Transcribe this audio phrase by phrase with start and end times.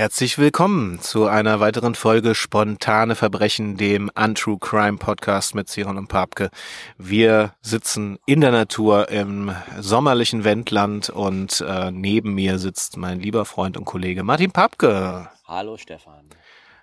[0.00, 6.08] Herzlich willkommen zu einer weiteren Folge Spontane Verbrechen, dem Untrue Crime Podcast mit Siron und
[6.08, 6.48] Papke.
[6.96, 13.44] Wir sitzen in der Natur im sommerlichen Wendland und äh, neben mir sitzt mein lieber
[13.44, 15.28] Freund und Kollege Martin Papke.
[15.44, 16.30] Hallo Stefan.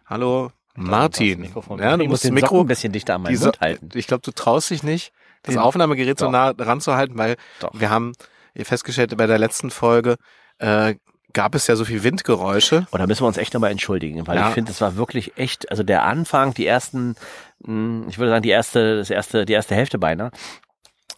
[0.06, 1.52] Hallo Martin.
[1.80, 3.90] Ja, du musst das Mikro ein bisschen dichter an meinen Mund halten.
[3.96, 7.72] Ich glaube, du traust dich nicht, das Den, Aufnahmegerät so nah ranzuhalten, weil doch.
[7.74, 8.14] wir haben
[8.56, 10.18] festgestellt bei der letzten Folge,
[10.60, 10.94] äh,
[11.38, 12.88] gab es ja so viel Windgeräusche.
[12.90, 14.48] Und da müssen wir uns echt nochmal entschuldigen, weil ja.
[14.48, 17.16] ich finde, es war wirklich echt, also der Anfang, die ersten,
[17.64, 20.32] hm, ich würde sagen, die erste, das erste, die erste Hälfte beinahe,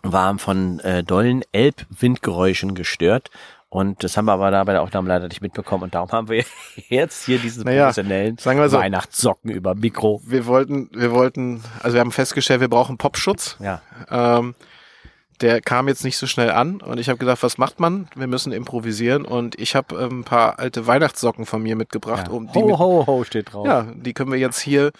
[0.03, 3.29] war von äh, dollen Elbwindgeräuschen gestört.
[3.69, 5.83] Und das haben wir aber da bei der Aufnahme leider nicht mitbekommen.
[5.83, 6.43] Und darum haben wir
[6.89, 10.21] jetzt hier diese naja, professionellen so, Weihnachtssocken über Mikro.
[10.25, 13.55] Wir wollten, wir wollten, also wir haben festgestellt, wir brauchen Popschutz.
[13.61, 13.81] Ja.
[14.11, 14.53] Ähm,
[15.41, 18.07] der kam jetzt nicht so schnell an und ich habe gedacht, was macht man?
[18.15, 22.27] Wir müssen improvisieren und ich habe ähm, ein paar alte Weihnachtssocken von mir mitgebracht.
[22.27, 22.33] Ja.
[22.33, 23.65] Um die ho, mit, ho, ho steht drauf.
[23.65, 24.91] Ja, die können wir jetzt hier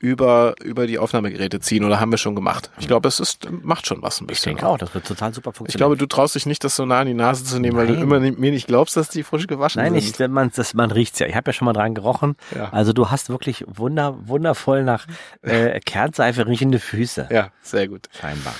[0.00, 2.70] über über die Aufnahmegeräte ziehen oder haben wir schon gemacht.
[2.78, 4.52] Ich glaube, es ist macht schon was ein bisschen.
[4.52, 5.70] Ich denke auch, das wird total super funktionieren.
[5.70, 7.88] Ich glaube, du traust dich nicht, das so nah an die Nase zu nehmen, Nein.
[7.88, 10.20] weil du immer mir nicht glaubst, dass die frisch gewaschen Nein, sind.
[10.20, 11.26] Nein, man, das, man riecht's ja.
[11.26, 12.36] Ich habe ja schon mal dran gerochen.
[12.54, 12.68] Ja.
[12.70, 15.06] Also du hast wirklich wunder, wundervoll nach
[15.42, 17.28] äh, Kernseife riechende Füße.
[17.32, 18.08] Ja, sehr gut.
[18.20, 18.54] Scheinbar.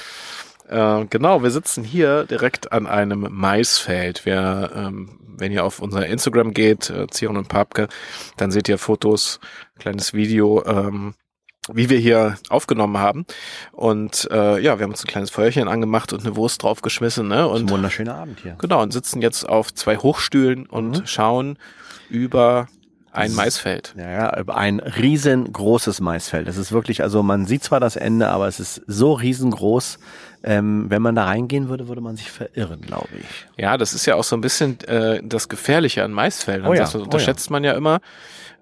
[0.69, 4.27] Äh, genau, wir sitzen hier direkt an einem Maisfeld.
[4.27, 7.89] Wir, ähm, wenn ihr auf unser Instagram geht, äh, Zion und Papke,
[8.37, 9.41] dann seht ihr Fotos,
[9.79, 11.15] kleines Video, ähm,
[11.73, 13.27] wie wir hier aufgenommen haben.
[13.73, 17.29] Und äh, ja, wir haben uns ein kleines Feuerchen angemacht und eine Wurst draufgeschmissen.
[17.29, 17.47] Ne?
[17.47, 18.57] Und, ein wunderschöner Abend hier.
[18.59, 21.07] Genau, und sitzen jetzt auf zwei Hochstühlen und mhm.
[21.07, 21.59] schauen
[22.11, 22.69] über
[23.13, 23.95] ein Maisfeld.
[23.97, 26.47] Ja, ja, ein riesengroßes Maisfeld.
[26.47, 29.99] Das ist wirklich, also man sieht zwar das Ende, aber es ist so riesengroß.
[30.49, 33.63] Ähm, wenn man da reingehen würde, würde man sich verirren, glaube ich.
[33.63, 36.71] Ja, das ist ja auch so ein bisschen äh, das Gefährliche an Maisfeldern.
[36.71, 37.53] Oh ja, das unterschätzt oh ja.
[37.53, 38.01] man ja immer,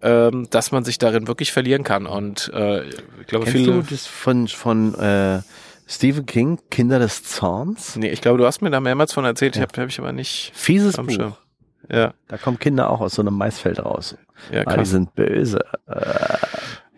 [0.03, 2.07] ähm, dass man sich darin wirklich verlieren kann.
[2.07, 3.73] Und äh, ich glaube, Kennst viele.
[3.73, 5.43] du das von von äh,
[5.87, 7.95] Stephen King, Kinder des Zorns?
[7.95, 9.55] Nee, ich glaube, du hast mir da mehrmals von erzählt.
[9.55, 9.63] Ja.
[9.63, 10.51] Ich habe hab ich aber nicht.
[10.57, 11.09] Fieses Buch.
[11.09, 11.37] Schirm.
[11.89, 12.15] Ja.
[12.27, 14.17] Da kommen Kinder auch aus so einem Maisfeld raus.
[14.51, 14.79] Ja, klar.
[14.79, 15.65] die sind böse.
[15.87, 16.37] Äh.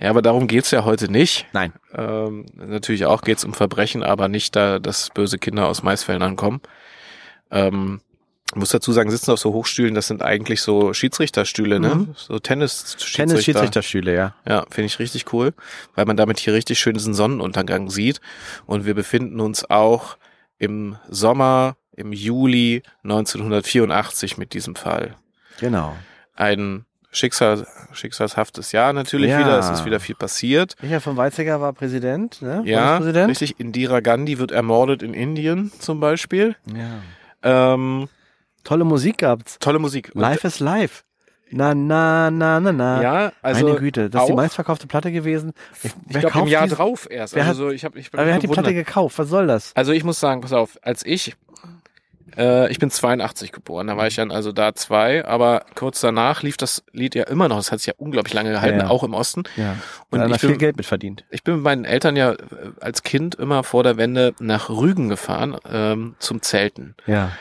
[0.00, 1.46] Ja, aber darum geht's ja heute nicht.
[1.52, 1.72] Nein.
[1.94, 6.60] Ähm, natürlich auch geht's um Verbrechen, aber nicht da, dass böse Kinder aus Maisfeldern kommen.
[7.50, 8.00] Ähm,
[8.50, 11.94] ich muss dazu sagen, sitzen auf so Hochstühlen, das sind eigentlich so Schiedsrichterstühle, ne?
[11.94, 12.14] Mhm.
[12.16, 13.26] So Tennis-Schiedsrichter.
[13.26, 14.34] Tennis-Schiedsrichterstühle, ja.
[14.46, 15.52] Ja, finde ich richtig cool,
[15.94, 18.22] weil man damit hier richtig schön diesen Sonnenuntergang sieht.
[18.64, 20.16] Und wir befinden uns auch
[20.56, 25.16] im Sommer, im Juli 1984 mit diesem Fall.
[25.60, 25.94] Genau.
[26.34, 29.40] Ein Schicksal, schicksalshaftes Jahr natürlich ja.
[29.40, 29.58] wieder.
[29.58, 30.74] Es ist wieder viel passiert.
[30.82, 32.62] Michael von Weizsäcker war Präsident, ne?
[32.66, 33.58] Ja, richtig.
[33.58, 36.56] Indira Gandhi wird ermordet in Indien zum Beispiel.
[36.66, 37.74] Ja.
[37.74, 38.08] Ähm,
[38.62, 39.58] tolle Musik gab's.
[39.58, 40.10] Tolle Musik.
[40.14, 41.02] Life is Life.
[41.50, 43.02] Na, na, na, na, na.
[43.02, 43.66] Ja, also.
[43.66, 45.52] Meine Güte, das ist die meistverkaufte Platte gewesen.
[45.82, 46.76] Ich, ich glaube im Jahr diese?
[46.76, 47.34] drauf erst.
[47.34, 49.18] Wer also hat, ich hab, ich wer hat die Platte gekauft?
[49.18, 49.72] Was soll das?
[49.74, 51.36] Also ich muss sagen, pass auf, als ich
[52.38, 56.42] äh, ich bin 82 geboren, da war ich dann also da zwei, aber kurz danach
[56.42, 57.56] lief das Lied ja immer noch.
[57.56, 58.90] Das hat sich ja unglaublich lange gehalten, ja, ja.
[58.90, 59.42] auch im Osten.
[59.56, 59.76] Ja.
[60.10, 61.24] Und ich bin, viel Geld mit verdient.
[61.30, 62.36] Ich bin mit meinen Eltern ja äh,
[62.80, 66.94] als Kind immer vor der Wende nach Rügen gefahren ähm, zum Zelten.
[67.06, 67.32] Ja.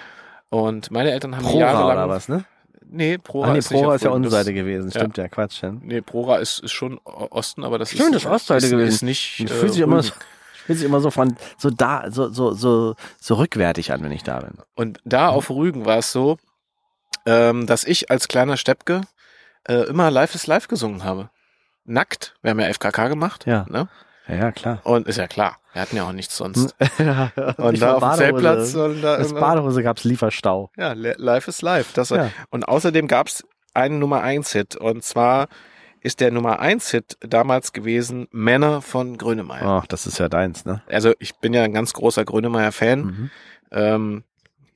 [0.49, 2.45] Und meine Eltern haben Prora jahrelang oder was, ne?
[2.89, 5.61] Nee, Prora ah, nee, ist Prora ist ja unsere Seite gewesen, stimmt ja, ja Quatsch.
[5.61, 5.73] Ja.
[5.81, 8.87] Nee, Prora ist, ist schon Osten, aber das stimmt, ist, das Ostseite ist, gewesen.
[8.87, 9.39] ist nicht.
[9.41, 10.01] Äh, fühlt sich immer
[10.67, 14.23] fühlt sich immer so von so da so so so so rückwärtig an, wenn ich
[14.23, 14.57] da bin.
[14.75, 16.37] Und da auf Rügen war es so,
[17.25, 19.01] ähm, dass ich als kleiner Steppke
[19.67, 21.29] äh, immer Life is Life gesungen habe.
[21.85, 22.35] Nackt.
[22.41, 23.45] Wir haben ja FKK gemacht.
[23.47, 23.65] Ja.
[23.69, 23.87] Ne?
[24.27, 24.81] Ja, ja, klar.
[24.83, 25.57] Und ist ja klar.
[25.71, 26.75] Wir hatten ja auch nichts sonst.
[26.97, 28.75] ja, und da auf dem Zeltplatz.
[28.75, 30.69] Und da Als Badehose gab's Lieferstau.
[30.75, 31.91] Ja, Life is Life.
[31.93, 32.29] Das ja.
[32.49, 34.75] Und außerdem gab's einen Nummer 1 Hit.
[34.75, 35.47] Und zwar
[36.07, 39.65] ist der Nummer 1 Hit damals gewesen Männer von Grönemeyer.
[39.65, 40.81] Ach, das ist ja deins, ne?
[40.87, 42.99] Also ich bin ja ein ganz großer Grönemeyer Fan.
[43.03, 43.29] Mhm.
[43.71, 44.23] Ähm,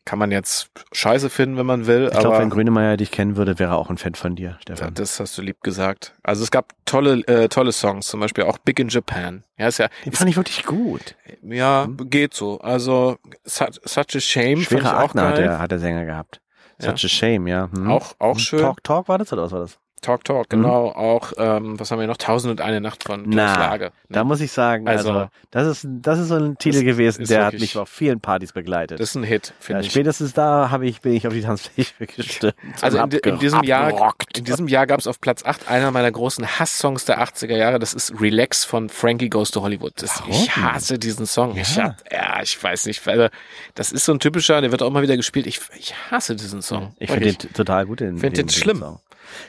[0.03, 2.09] kann man jetzt scheiße finden, wenn man will.
[2.11, 4.93] Ich glaube, wenn Grönemeyer dich kennen würde, wäre er auch ein Fan von dir, Stefan.
[4.95, 6.15] Das hast du lieb gesagt.
[6.23, 9.43] Also es gab tolle, äh, tolle Songs, zum Beispiel auch Big in Japan.
[9.57, 9.87] Ja, ist ja.
[10.03, 11.15] Den ist, fand ich wirklich gut.
[11.43, 12.59] Ja, geht so.
[12.61, 14.61] Also Such, such a Shame.
[14.61, 16.41] Schwere Akne hat der, hat der Sänger gehabt.
[16.79, 16.93] Such Ja.
[16.93, 17.69] a Shame, ja.
[17.71, 17.89] Hm.
[17.89, 18.59] Auch, auch schön.
[18.59, 19.77] Talk Talk war das oder was war das?
[20.01, 20.87] Talk Talk, genau.
[20.89, 22.17] Auch, ähm, was haben wir noch?
[22.17, 23.85] Tausend und eine Nacht von Klaus Na, Lage.
[23.85, 23.91] Ne?
[24.09, 27.21] Da muss ich sagen, also, Also- das ist das ist so ein Titel Das gewesen,
[27.21, 28.99] ist der hat wirklich- mich auf vielen Partys begleitet.
[28.99, 29.91] Das ist ein Hit, ja, finde ich.
[29.91, 32.55] spätestens da habe ich bin ich auf die Tanzfläche gestimmt.
[32.81, 34.37] Also in, in diesem Jahr, abgerockt.
[34.39, 37.77] in diesem Jahr gab es auf Platz 8 einer meiner großen Hass-Songs der 80er Jahre.
[37.77, 39.93] Das ist Relax von Frankie Goes to Hollywood.
[40.01, 41.55] Das, ich hasse diesen Song.
[41.57, 41.83] Ich Ja.
[41.83, 43.05] hab, ja, ich weiß nicht.
[43.05, 43.29] Weil,
[43.75, 45.45] das ist so ein typischer, der wird auch immer wieder gespielt.
[45.45, 46.95] Ich, ich hasse diesen Song.
[46.97, 47.99] ich finde den total gut.
[47.99, 48.79] Den, Find den den schlimm.
[48.79, 48.99] Song.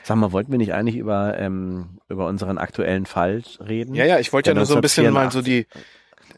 [0.03, 3.95] Sag mal, wollten wir nicht eigentlich über, ähm, über unseren aktuellen Fall reden?
[3.95, 5.67] Ja, ja, ich wollte ja nur so ein bisschen mal so die,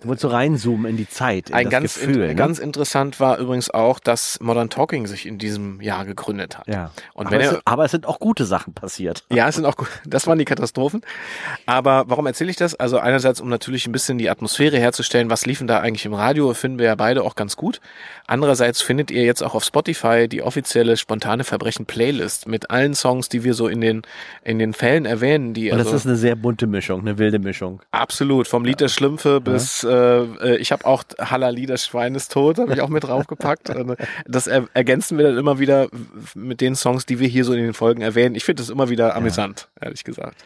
[0.02, 2.22] Du wolltest so reinzoomen in die Zeit, in ein das ganz, Gefühl.
[2.22, 2.36] in, ne?
[2.36, 6.68] ganz interessant war übrigens auch, dass Modern Talking sich in diesem Jahr gegründet hat.
[6.68, 6.92] ja.
[7.14, 9.24] Und aber, wenn es er, sind, aber es sind auch gute Sachen passiert.
[9.32, 9.76] ja, es sind auch,
[10.06, 11.02] das waren die Katastrophen.
[11.66, 12.76] Aber warum erzähle ich das?
[12.76, 16.54] Also einerseits, um natürlich ein bisschen die Atmosphäre herzustellen, was liefen da eigentlich im Radio,
[16.54, 17.80] finden wir ja beide auch ganz gut.
[18.28, 23.30] Andererseits findet ihr jetzt auch auf Spotify die offizielle spontane Verbrechen Playlist mit allen Songs,
[23.30, 24.02] die wir so in den,
[24.44, 27.40] in den Fällen erwähnen, die Und also das ist eine sehr bunte Mischung, eine wilde
[27.40, 27.82] Mischung.
[27.92, 32.32] Absolut, vom Lied der Schlümpfe bis äh, äh, ich habe auch Halali, das Schwein ist
[32.32, 33.70] tot, habe ich auch mit draufgepackt.
[33.70, 33.96] Äh,
[34.26, 35.88] das er ergänzen wir dann immer wieder
[36.34, 38.36] mit den Songs, die wir hier so in den Folgen erwähnen.
[38.36, 40.44] Ich finde das immer wieder amüsant, ehrlich gesagt.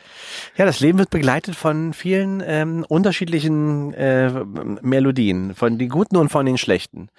[0.58, 4.32] Ja, das Leben wird begleitet von vielen ähm, unterschiedlichen äh,
[4.82, 7.10] Melodien, von den guten und von den schlechten.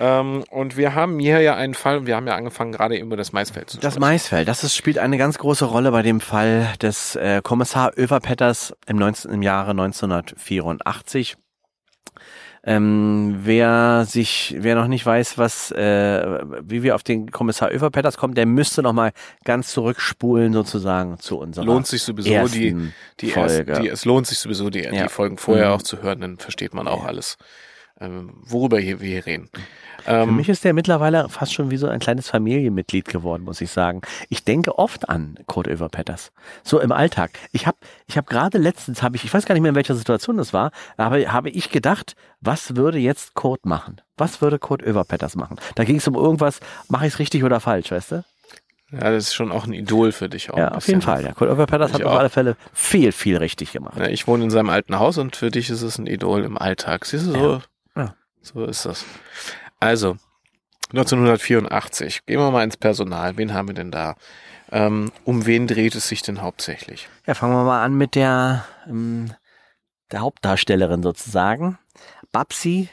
[0.00, 3.06] Ähm, und wir haben hier ja einen Fall, und wir haben ja angefangen, gerade eben
[3.06, 4.00] über das Maisfeld zu Das sprechen.
[4.00, 8.74] Maisfeld, das ist, spielt eine ganz große Rolle bei dem Fall des äh, Kommissar Överpetters
[8.86, 11.36] im, 19, im Jahre 1984.
[12.66, 18.16] Ähm, wer sich, wer noch nicht weiß, was, äh, wie wir auf den Kommissar Överpetters
[18.16, 19.12] kommen, der müsste noch mal
[19.44, 22.74] ganz zurückspulen sozusagen zu unserer lohnt sich sowieso die,
[23.20, 23.70] die, Folge.
[23.72, 25.02] erst, die es lohnt sich sowieso die, Ja.
[25.04, 25.72] die Folgen vorher Mhm.
[25.74, 27.36] auch zu hören, dann versteht man auch alles,
[28.00, 29.48] ähm, worüber wir hier reden.
[30.04, 33.60] Für Ähm, mich ist der mittlerweile fast schon wie so ein kleines Familienmitglied geworden, muss
[33.60, 34.02] ich sagen.
[34.28, 36.32] Ich denke oft an Kurt Överpetters.
[36.62, 37.30] So im Alltag.
[37.52, 39.94] Ich habe ich hab gerade letztens, habe ich, ich weiß gar nicht mehr in welcher
[39.94, 44.00] Situation das war, aber habe ich gedacht, was würde jetzt Kurt machen?
[44.16, 45.56] Was würde Kurt Överpetters machen?
[45.74, 48.24] Da ging es um irgendwas, mache ich es richtig oder falsch, weißt du?
[48.92, 50.58] ja, das ist schon auch ein Idol für dich auch.
[50.58, 51.00] ja, auf jeden.
[51.00, 51.24] Fall.
[51.24, 51.32] Ja.
[51.32, 52.18] Kurt Överpetters Ich hat auf auch.
[52.18, 53.96] alle Fälle viel, viel richtig gemacht.
[53.98, 56.58] Ja, ich wohne in seinem alten Haus und für dich ist es ein Idol im
[56.58, 57.06] Alltag.
[57.06, 57.60] Siehst du, so, Ja.
[58.44, 59.04] So ist das.
[59.80, 60.16] Also,
[60.90, 62.26] 1984.
[62.26, 63.36] Gehen wir mal ins Personal.
[63.36, 64.14] Wen haben wir denn da?
[64.70, 67.08] Ähm, um wen dreht es sich denn hauptsächlich?
[67.26, 69.32] Ja, fangen wir mal an mit der, ähm,
[70.12, 71.78] der Hauptdarstellerin sozusagen.
[72.32, 72.88] Babsi,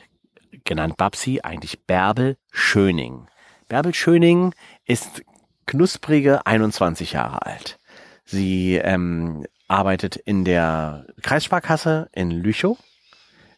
[0.64, 3.28] genannt Babsi, eigentlich Bärbel Schöning.
[3.68, 4.54] Bärbel Schöning
[4.86, 5.24] ist
[5.66, 7.78] knusprige 21 Jahre alt.
[8.26, 12.78] Sie ähm, arbeitet in der Kreissparkasse in Lüchow.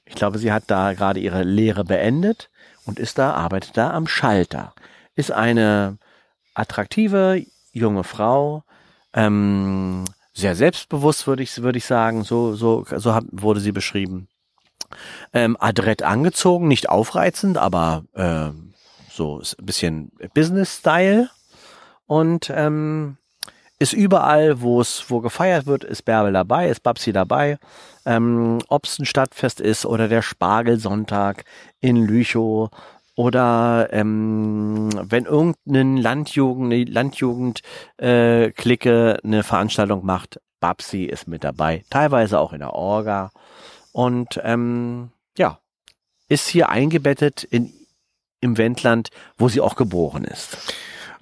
[0.05, 2.49] Ich glaube, sie hat da gerade ihre Lehre beendet
[2.85, 4.73] und ist da, arbeitet da am Schalter.
[5.15, 5.97] Ist eine
[6.53, 8.63] attraktive junge Frau,
[9.13, 14.27] ähm, sehr selbstbewusst würde ich würde ich sagen, so so so wurde sie beschrieben.
[15.31, 18.73] Ähm, adrett angezogen, nicht aufreizend, aber ähm,
[19.11, 21.29] so ein bisschen Business-Style
[22.05, 23.17] und ähm,
[23.83, 27.57] ist überall, wo es wo gefeiert wird, ist Bärbel dabei, ist Babsi dabei.
[28.05, 31.43] Ähm, Ob es ein Stadtfest ist oder der Spargelsonntag
[31.81, 32.69] in Lüchow
[33.15, 37.61] oder ähm, wenn irgendeine Landjugend, eine Landjugend
[37.97, 43.31] äh, eine Veranstaltung macht, Babsi ist mit dabei, teilweise auch in der Orga
[43.91, 45.59] und ähm, ja,
[46.29, 47.73] ist hier eingebettet in
[48.39, 50.57] im Wendland, wo sie auch geboren ist.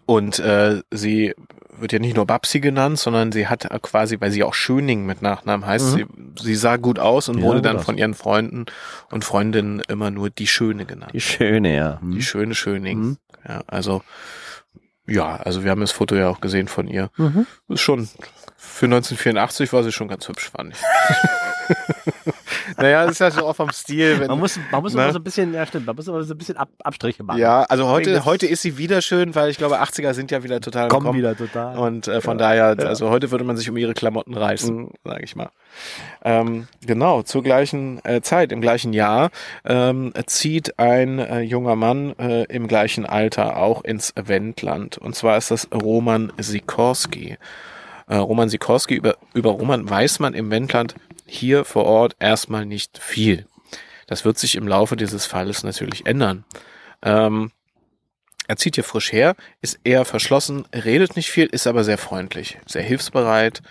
[0.07, 1.35] Und äh, sie
[1.81, 5.21] wird ja nicht nur Babsi genannt, sondern sie hat quasi, weil sie auch Schöning mit
[5.21, 6.05] Nachnamen heißt, sie,
[6.39, 7.85] sie sah gut aus und Ja, wurde dann aus.
[7.85, 8.65] von ihren Freunden
[9.09, 11.11] und Freundinnen immer nur die Schöne genannt.
[11.13, 11.99] Die schöne, ja.
[12.01, 12.11] Hm.
[12.11, 12.99] Die schöne Schöning.
[12.99, 13.17] Mhm.
[13.47, 14.03] Ja, also
[15.07, 17.09] ja, also wir haben das Foto ja auch gesehen von ihr.
[17.17, 17.45] Mhm.
[17.67, 18.07] Ist schon
[18.71, 20.81] für 1984 war sie schon ganz hübsch, fand ich.
[22.77, 24.19] naja, das ist ja so auch vom Stil.
[24.19, 25.03] Wenn, Man muss, man muss Ne?
[25.03, 27.39] immer so ein bisschen, ja stimmt, man muss immer so ein bisschen Ab, Abstriche machen.
[27.39, 30.59] ja, also heute, heute ist sie wieder schön, weil ich glaube, 80er sind ja wieder
[30.61, 31.17] total kommen Kommen.
[31.17, 31.77] wieder total.
[31.77, 34.89] Und äh, von daher, also heute würde man sich um ihre Klamotten reißen, Mhm.
[35.03, 35.49] sage ich mal.
[36.23, 39.29] Ähm, genau, zur gleichen äh, Zeit, im gleichen Jahr,
[39.65, 44.97] ähm, zieht ein äh, junger Mann äh, im gleichen Alter auch ins Wendland.
[44.97, 47.37] Und zwar ist das Roman Sikorski.
[48.11, 52.97] Äh, Roman Sikorski, über, über Roman weiß man im Wendland hier vor Ort erstmal nicht
[52.97, 53.45] viel.
[54.05, 56.43] Das wird sich im Laufe dieses Falles natürlich ändern.
[57.01, 57.51] Ähm,
[58.49, 62.57] er zieht hier frisch her, ist eher verschlossen, redet nicht viel, ist aber sehr freundlich,
[62.65, 63.61] sehr hilfsbereit,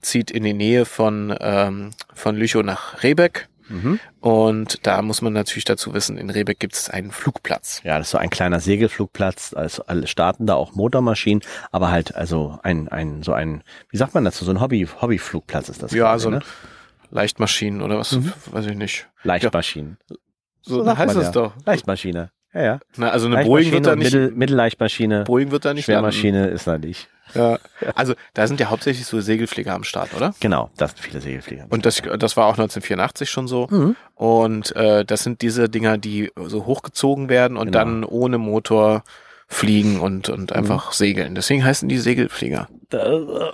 [0.00, 3.48] zieht in die Nähe von, ähm, von Lüchow nach Rebeck.
[3.68, 4.00] Mhm.
[4.20, 7.80] Und da muss man natürlich dazu wissen, in Rebeck gibt es einen Flugplatz.
[7.84, 12.14] Ja, das ist so ein kleiner Segelflugplatz, also alle starten da auch Motormaschinen, aber halt
[12.14, 15.92] also ein, ein, so ein, wie sagt man dazu, so ein Hobby, Hobbyflugplatz ist das.
[15.92, 16.42] Ja, quasi, so ein ne?
[17.10, 18.32] Leichtmaschinen oder was, Mhm.
[18.50, 19.08] weiß ich nicht.
[19.22, 19.98] Leichtmaschinen.
[20.62, 21.30] So, sagt heißt das ja.
[21.32, 21.52] doch.
[21.64, 22.30] Leichtmaschine.
[22.54, 22.80] Ja, ja.
[22.96, 26.12] Na, also eine Boeing wird da nicht, Mittel, Mittelleichtmaschine, Boeing wird da nicht landen.
[26.12, 27.08] Schwermaschine ist da nicht.
[27.34, 27.58] Ja.
[27.94, 30.34] Also da sind ja hauptsächlich so Segelflieger am Start, oder?
[30.40, 31.66] Genau, das sind viele Segelflieger.
[31.68, 33.66] Und das, das war auch 1984 schon so.
[33.70, 33.96] Mhm.
[34.14, 37.78] Und äh, das sind diese Dinger, die so hochgezogen werden und Genau.
[37.78, 39.04] dann ohne Motor
[39.48, 40.94] fliegen und, und einfach mhm.
[40.94, 41.34] segeln.
[41.34, 42.68] Deswegen heißen die Segelflieger.
[42.90, 43.08] Das,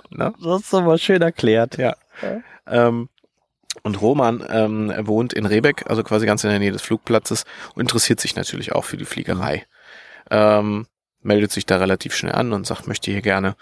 [0.09, 0.33] ne?
[0.43, 1.77] das ist aber schön erklärt.
[1.77, 1.95] Ja.
[2.21, 2.41] ja.
[2.67, 3.09] Ähm,
[3.83, 7.81] und Roman ähm, wohnt in Rebeck, also quasi ganz in der Nähe des Flugplatzes und
[7.81, 9.65] interessiert sich natürlich auch für die Fliegerei.
[10.31, 10.87] Ähm,
[11.25, 13.55] meldet sich da relativ schnell an und sagt, möchte hier gerne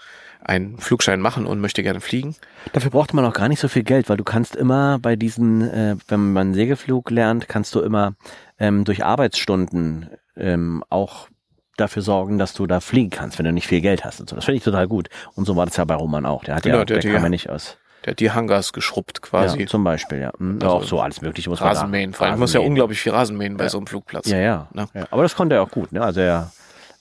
[0.44, 2.36] einen Flugschein machen und möchte gerne fliegen.
[2.72, 5.62] Dafür braucht man auch gar nicht so viel Geld, weil du kannst immer bei diesen,
[5.62, 8.14] äh, wenn man Segelflug lernt, kannst du immer
[8.58, 11.28] ähm, durch Arbeitsstunden ähm, auch
[11.76, 14.36] dafür sorgen, dass du da fliegen kannst, wenn du nicht viel Geld hast und so.
[14.36, 15.08] Das finde ich total gut.
[15.34, 16.44] Und so war das ja bei Roman auch.
[16.44, 17.78] Der hat genau, ja, der, der kam ja nicht aus.
[18.04, 19.60] Der hat die Hangars geschrubbt quasi.
[19.60, 20.32] Ja, zum Beispiel, ja.
[20.38, 20.58] Mhm.
[20.60, 23.56] Also auch so alles mögliche muss man Rasenmähen, vor allem muss ja unglaublich viel Rasenmähen
[23.56, 23.70] bei ja.
[23.70, 24.28] so einem Flugplatz.
[24.28, 24.86] Ja, ja, ne?
[24.92, 25.06] ja.
[25.10, 26.02] Aber das konnte er auch gut, ne?
[26.02, 26.52] Also er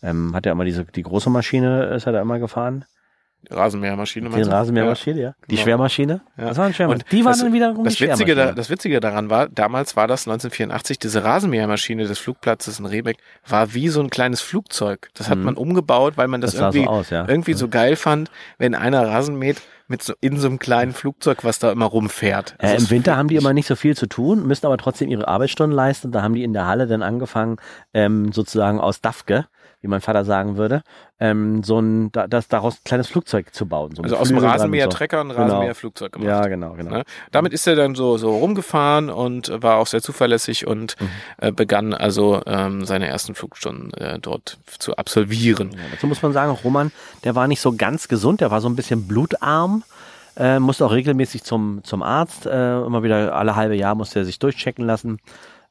[0.03, 2.86] ähm, hat ja immer diese, die große Maschine ist er da immer gefahren.
[3.50, 5.27] Rasenmähermaschine Die Rasenmähermaschine, ja.
[5.27, 5.36] ja.
[5.50, 5.63] Die genau.
[5.63, 6.22] Schwermaschine.
[6.38, 6.45] Ja.
[6.45, 7.05] Das war ein Schwermaschine.
[7.12, 10.98] Die waren dann wiederum das Witzige, da, das Witzige daran war, damals war das 1984,
[11.00, 15.10] diese Rasenmähermaschine des Flugplatzes in Rebeck war wie so ein kleines Flugzeug.
[15.13, 15.43] Das hat mhm.
[15.43, 17.27] man umgebaut, weil man das, das irgendwie, so, aus, ja.
[17.27, 21.43] irgendwie so geil fand, wenn einer Rasen mäht mit so in so einem kleinen Flugzeug,
[21.43, 22.55] was da immer rumfährt.
[22.60, 25.27] Also Im Winter haben die immer nicht so viel zu tun, müssen aber trotzdem ihre
[25.27, 26.13] Arbeitsstunden leisten.
[26.13, 27.57] Da haben die in der Halle dann angefangen,
[27.93, 29.45] ähm, sozusagen aus Dafke
[29.83, 30.81] wie mein Vater sagen würde,
[31.19, 33.93] ähm, so ein, da, das, daraus ein kleines Flugzeug zu bauen.
[33.95, 35.41] So also aus dem Rasenmäher-Trecker ein genau.
[35.41, 36.29] Rasenmäher-Flugzeug gemacht.
[36.29, 36.91] Ja, genau, genau.
[36.91, 37.03] Ne?
[37.31, 41.09] Damit ist er dann so, so rumgefahren und war auch sehr zuverlässig und mhm.
[41.37, 45.71] äh, begann also ähm, seine ersten Flugstunden äh, dort zu absolvieren.
[45.73, 46.93] Ja, dazu muss man sagen, Roman,
[47.25, 49.83] der war nicht so ganz gesund, der war so ein bisschen blutarm.
[50.37, 54.25] Äh, musste auch regelmäßig zum, zum Arzt, äh, immer wieder alle halbe Jahr musste er
[54.25, 55.19] sich durchchecken lassen.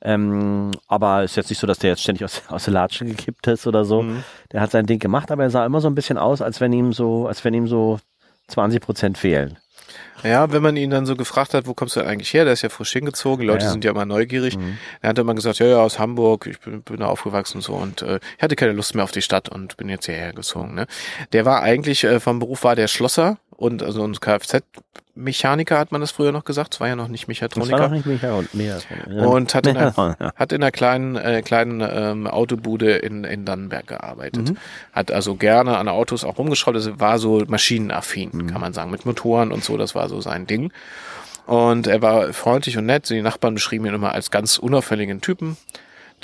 [0.04, 3.46] Ähm, aber ist jetzt nicht so, dass der jetzt ständig aus, aus der Latsche gekippt
[3.46, 4.02] ist oder so.
[4.02, 4.24] Mhm.
[4.50, 6.72] Der hat sein Ding gemacht, aber er sah immer so ein bisschen aus, als wenn
[6.72, 7.98] ihm so, als wenn ihm so
[8.48, 9.58] 20 Prozent fehlen.
[10.22, 12.44] Ja, wenn man ihn dann so gefragt hat, wo kommst du eigentlich her?
[12.44, 13.40] Der ist ja frisch hingezogen.
[13.40, 13.72] Die Leute ja, ja.
[13.72, 14.56] sind ja immer neugierig.
[14.56, 14.78] Mhm.
[15.00, 16.46] Er hat immer gesagt, ja, ja, aus Hamburg.
[16.46, 17.74] Ich bin, bin da aufgewachsen und so.
[17.74, 20.74] Und äh, ich hatte keine Lust mehr auf die Stadt und bin jetzt hierher gezogen.
[20.74, 20.86] Ne?
[21.32, 26.00] Der war eigentlich, äh, vom Beruf war der Schlosser und also ein Kfz-Mechaniker hat man
[26.00, 26.74] das früher noch gesagt.
[26.74, 27.70] Das war ja noch nicht Mechatroniker.
[27.70, 29.28] Das war noch nicht Mechatroniker.
[29.28, 33.86] Und hat in einer, hat in einer kleinen, äh, kleinen ähm, Autobude in, in Dannenberg
[33.86, 34.50] gearbeitet.
[34.50, 34.56] Mhm.
[34.92, 36.74] Hat also gerne an Autos auch rumgeschraubt.
[36.74, 38.46] Also war so maschinenaffin, mhm.
[38.48, 39.76] kann man sagen, mit Motoren und so.
[39.76, 40.72] Das war so sein Ding.
[41.46, 43.08] Und er war freundlich und nett.
[43.10, 45.56] Die Nachbarn beschrieben ihn immer als ganz unauffälligen Typen,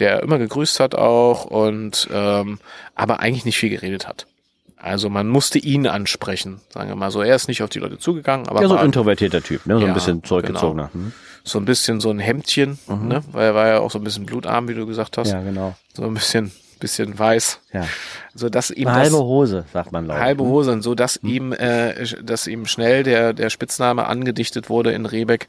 [0.00, 2.59] der immer gegrüßt hat auch und ähm,
[2.97, 4.26] aber eigentlich nicht viel geredet hat.
[4.80, 7.20] Also man musste ihn ansprechen, sagen wir mal so.
[7.23, 8.62] Er ist nicht auf die Leute zugegangen, aber.
[8.62, 9.75] Ja, so ein introvertierter Typ, ne?
[9.75, 10.90] So ja, ein bisschen zurückgezogener.
[10.92, 11.06] Genau.
[11.06, 11.12] Mhm.
[11.44, 13.08] So ein bisschen so ein Hemdchen, mhm.
[13.08, 13.23] ne?
[13.32, 15.32] Weil er war ja auch so ein bisschen blutarm, wie du gesagt hast.
[15.32, 15.75] Ja, genau.
[15.94, 17.61] So ein bisschen, bisschen weiß.
[17.73, 17.87] Ja.
[18.35, 20.18] So dass ihm halbe Hose, sagt man laut.
[20.18, 20.49] Halbe ne?
[20.49, 21.28] Hose, so dass mhm.
[21.28, 25.49] ihm, äh, dass ihm schnell der, der Spitzname angedichtet wurde in Rebeck.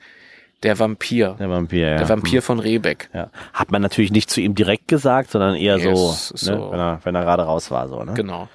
[0.63, 1.35] Der Vampir.
[1.39, 1.97] Der Vampir, ja.
[1.97, 2.43] Der Vampir mhm.
[2.43, 3.09] von Rebeck.
[3.13, 3.29] Ja.
[3.53, 6.71] Hat man natürlich nicht zu ihm direkt gesagt, sondern eher yes, so, ne?
[6.71, 8.13] wenn er, wenn er gerade raus war, so, ne?
[8.13, 8.49] Genau.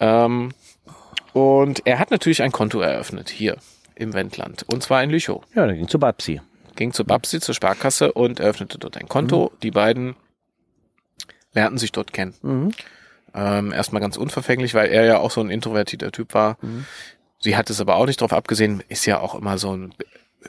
[0.00, 0.52] Ähm,
[1.32, 3.56] und er hat natürlich ein Konto eröffnet hier
[3.94, 4.64] im Wendland.
[4.68, 5.42] Und zwar in Lüchow.
[5.54, 6.40] Ja, der ging zu Babsi.
[6.76, 9.50] Ging zu Babsi, zur Sparkasse und eröffnete dort ein Konto.
[9.52, 9.60] Mhm.
[9.60, 10.16] Die beiden
[11.52, 12.34] lernten sich dort kennen.
[12.42, 12.72] Mhm.
[13.34, 16.58] Ähm, erstmal ganz unverfänglich, weil er ja auch so ein introvertierter Typ war.
[16.60, 16.86] Mhm.
[17.38, 19.94] Sie hat es aber auch nicht drauf abgesehen, ist ja auch immer so ein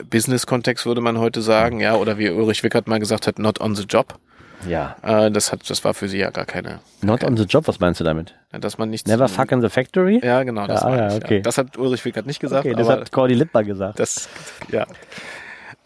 [0.08, 3.74] Business-Kontext, würde man heute sagen, ja, oder wie Ulrich Wickert mal gesagt hat, not on
[3.74, 4.18] the job.
[4.66, 4.96] Ja.
[5.02, 6.80] Äh, das hat, das war für sie ja gar keine.
[7.02, 8.34] Not keine, on the job, was meinst du damit?
[8.52, 9.06] Dass man nicht.
[9.06, 10.20] Never fuck in the factory?
[10.22, 11.36] Ja, genau, das ja, ja, okay.
[11.36, 11.42] Ja.
[11.42, 12.66] Das hat Ulrich Wickert nicht gesagt.
[12.66, 14.00] Okay, das hat Cordy Lippmer gesagt.
[14.00, 14.28] Das,
[14.70, 14.86] ja.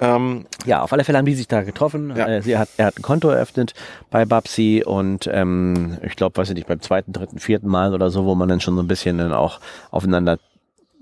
[0.00, 2.12] Ähm, ja, auf alle Fälle haben die sich da getroffen.
[2.16, 2.26] Ja.
[2.26, 3.74] Äh, sie hat, er hat ein Konto eröffnet
[4.10, 8.10] bei Babsi und ähm, ich glaube, weiß ich nicht, beim zweiten, dritten, vierten Mal oder
[8.10, 9.60] so, wo man dann schon so ein bisschen dann auch
[9.92, 10.38] aufeinander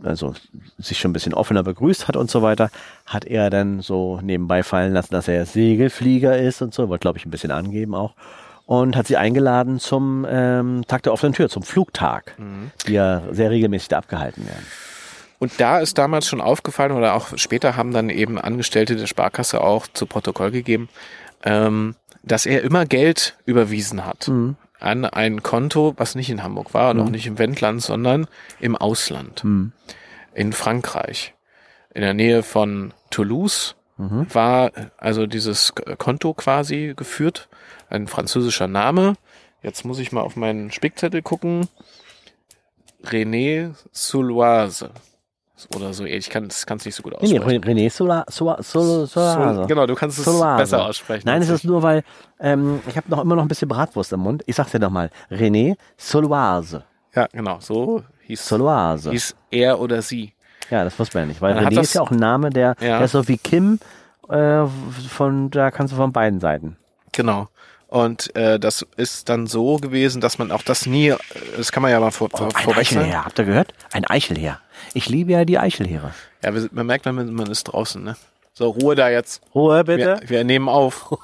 [0.02, 0.35] also
[0.78, 2.71] sich schon ein bisschen offener begrüßt hat und so weiter,
[3.07, 7.19] hat er dann so nebenbei fallen lassen, dass er Segelflieger ist und so, wollte glaube
[7.19, 8.14] ich ein bisschen angeben auch
[8.66, 12.71] und hat sie eingeladen zum ähm, Tag der offenen Tür, zum Flugtag, mhm.
[12.87, 14.64] die ja sehr regelmäßig da abgehalten werden.
[15.40, 19.61] Und da ist damals schon aufgefallen oder auch später haben dann eben Angestellte der Sparkasse
[19.62, 20.88] auch zu Protokoll gegeben,
[21.45, 24.28] ähm, dass er immer Geld überwiesen hat.
[24.28, 27.03] Mhm an ein Konto, was nicht in Hamburg war und mhm.
[27.03, 28.27] auch nicht im Wendland, sondern
[28.59, 29.45] im Ausland.
[29.45, 29.73] Mhm.
[30.35, 31.35] In Frankreich.
[31.93, 34.27] In der Nähe von Toulouse mhm.
[34.33, 37.49] war also dieses Konto quasi geführt.
[37.89, 39.15] Ein französischer Name.
[39.63, 41.69] Jetzt muss ich mal auf meinen Spickzettel gucken.
[43.05, 44.91] René Souloise
[45.75, 46.05] oder so.
[46.05, 47.47] Ich kann es nicht so gut aussprechen.
[47.47, 50.62] Nee, nee René Sola, Sola, Sola, Sola, Genau, du kannst es Solase.
[50.62, 51.23] besser aussprechen.
[51.26, 52.02] Nein, es ist nur, weil
[52.38, 54.43] ähm, ich habe noch immer noch ein bisschen Bratwurst im Mund.
[54.47, 55.11] Ich sag's dir nochmal.
[55.31, 56.85] René Soloise.
[57.14, 57.59] Ja, genau.
[57.61, 59.11] So hieß, Soloise.
[59.11, 60.33] hieß er oder sie.
[60.71, 61.40] Ja, das wusste man nicht.
[61.40, 62.99] Weil René ist ja auch ein Name, der, ja.
[62.99, 63.79] der ist so wie Kim.
[64.29, 64.67] Äh,
[65.09, 66.76] von, da kannst du von beiden Seiten.
[67.12, 67.49] Genau.
[67.90, 71.12] Und äh, das ist dann so gewesen, dass man auch das nie,
[71.57, 73.75] das kann man ja mal vor, oh, ein Eichelheer, habt ihr gehört?
[73.93, 74.61] Ein Eichelheer.
[74.95, 76.13] Ich liebe ja die Eichelheere.
[76.43, 78.17] Ja, man merkt, man, man ist draußen, ne?
[78.53, 79.43] So, Ruhe da jetzt.
[79.55, 80.19] Ruhe bitte.
[80.23, 81.17] Wir, wir nehmen auf.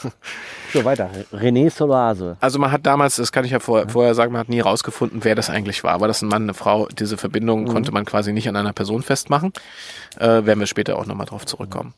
[0.72, 1.10] so weiter.
[1.32, 2.36] René Soloase.
[2.40, 5.24] Also man hat damals, das kann ich ja vor, vorher sagen, man hat nie rausgefunden,
[5.24, 6.00] wer das eigentlich war.
[6.00, 6.86] War das ein Mann, eine Frau?
[6.86, 7.68] Diese Verbindung mhm.
[7.68, 9.52] konnte man quasi nicht an einer Person festmachen.
[10.18, 11.94] Äh, werden wir später auch nochmal drauf zurückkommen.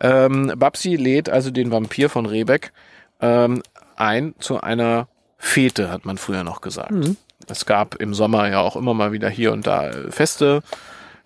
[0.00, 2.72] Ähm, Babsi lädt also den Vampir von Rebeck
[3.20, 3.62] ähm,
[3.96, 5.06] ein zu einer
[5.38, 6.92] Fete, hat man früher noch gesagt.
[6.92, 7.16] Mhm.
[7.48, 10.62] Es gab im Sommer ja auch immer mal wieder hier und da Feste.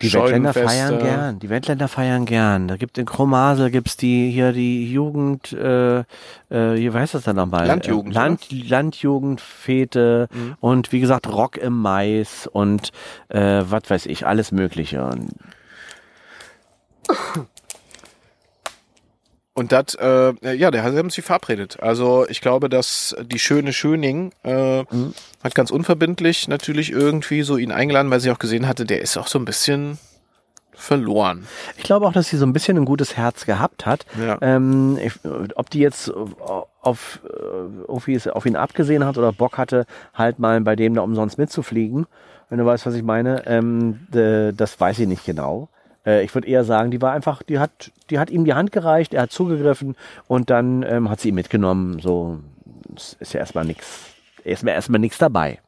[0.03, 1.39] Die Wendländer feiern gern.
[1.39, 2.69] Die Wendländer feiern gern.
[2.69, 6.05] Da gibt in Kromasel gibt's die hier die Jugend, äh, äh,
[6.51, 7.67] wie heißt das dann nochmal?
[7.67, 8.13] Landjugend.
[8.13, 10.57] Land, Landjugendfete mhm.
[10.61, 12.93] und wie gesagt Rock im Mais und
[13.29, 15.09] äh, was weiß ich, alles Mögliche.
[19.59, 21.79] Und das, äh, ja, der haben sich verabredet.
[21.81, 25.15] Also ich glaube, dass die schöne Schöning äh, mhm.
[25.43, 29.17] hat ganz unverbindlich natürlich irgendwie so ihn eingeladen, weil sie auch gesehen hatte, der ist
[29.17, 29.99] auch so ein bisschen
[30.75, 31.47] verloren.
[31.79, 34.05] Ich glaube auch, dass sie so ein bisschen ein gutes Herz gehabt hat.
[34.21, 34.37] Ja.
[34.43, 35.15] Ähm, ich,
[35.55, 37.21] ob die jetzt auf, auf,
[37.89, 42.07] auf ihn abgesehen hat oder Bock hatte, halt mal bei dem da umsonst mitzufliegen,
[42.51, 45.71] wenn du weißt, was ich meine, ähm, das weiß ich nicht genau.
[46.07, 48.73] Äh, ich würde eher sagen, die war einfach, die hat, die hat ihm die Hand
[48.73, 49.97] gereicht, er hat zugegriffen
[50.27, 51.99] und dann ähm, hat sie ihn mitgenommen.
[52.01, 52.39] So
[53.19, 55.59] ist ja erstmal nichts, erstmal erstmal nichts dabei.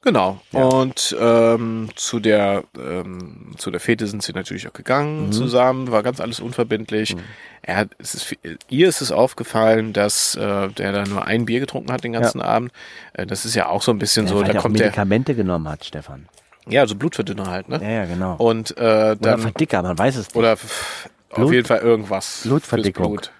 [0.00, 0.40] Genau.
[0.52, 0.64] Ja.
[0.64, 5.32] Und ähm, zu der ähm, zu der Fete sind sie natürlich auch gegangen mhm.
[5.32, 5.90] zusammen.
[5.90, 7.16] War ganz alles unverbindlich.
[7.16, 7.20] Mhm.
[7.62, 8.36] Er hat, es ist,
[8.68, 12.38] ihr ist es aufgefallen, dass äh, der da nur ein Bier getrunken hat den ganzen
[12.38, 12.44] ja.
[12.44, 12.72] Abend.
[13.14, 14.42] Äh, das ist ja auch so ein bisschen ja, so.
[14.42, 16.28] Da kommt Medikamente der, genommen hat, Stefan.
[16.70, 17.80] Ja, also Blutverdünner halt, ne?
[17.82, 18.36] Ja, ja, genau.
[18.36, 20.36] Und äh, dann oder Verdicker, man weiß es nicht.
[20.36, 22.40] Oder Blut, auf jeden Fall irgendwas.
[22.44, 23.12] Blutverdickung.
[23.12, 23.32] Blut.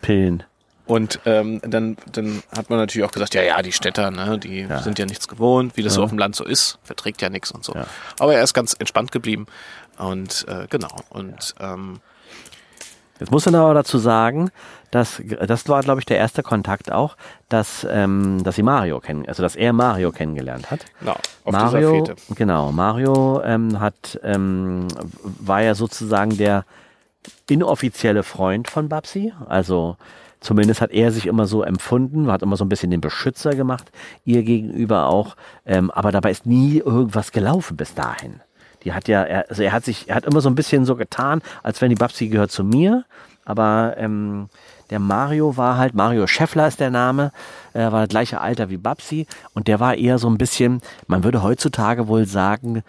[0.00, 0.44] Pillen.
[0.86, 4.60] Und ähm, dann, dann hat man natürlich auch gesagt, ja, ja, die Städter, ne, die
[4.60, 4.80] ja.
[4.80, 5.96] sind ja nichts gewohnt, wie das ja.
[5.96, 7.74] so auf dem Land so ist, verträgt ja nichts und so.
[7.74, 7.86] Ja.
[8.18, 9.46] Aber er ist ganz entspannt geblieben.
[9.98, 10.96] Und äh, genau.
[11.10, 12.00] Und ähm,
[13.20, 14.50] Jetzt muss man aber dazu sagen,
[14.90, 17.16] dass das war, glaube ich, der erste Kontakt auch,
[17.48, 20.86] dass, ähm, dass sie Mario kennen, also dass er Mario kennengelernt hat.
[21.00, 22.34] Genau, auf Mario, dieser Fete.
[22.34, 24.88] Genau, Mario ähm, hat ähm,
[25.22, 26.64] war ja sozusagen der
[27.48, 29.96] inoffizielle Freund von Babsi, also
[30.40, 33.90] Zumindest hat er sich immer so empfunden, hat immer so ein bisschen den Beschützer gemacht,
[34.24, 35.36] ihr gegenüber auch.
[35.66, 38.40] Ähm, aber dabei ist nie irgendwas gelaufen bis dahin.
[38.84, 40.96] Die hat ja, er, also er hat sich, er hat immer so ein bisschen so
[40.96, 43.04] getan, als wenn die Babsi gehört zu mir.
[43.44, 44.48] Aber ähm,
[44.90, 47.32] der Mario war halt, Mario Scheffler ist der Name,
[47.72, 51.24] er war das gleiche Alter wie Babsi und der war eher so ein bisschen, man
[51.24, 52.82] würde heutzutage wohl sagen,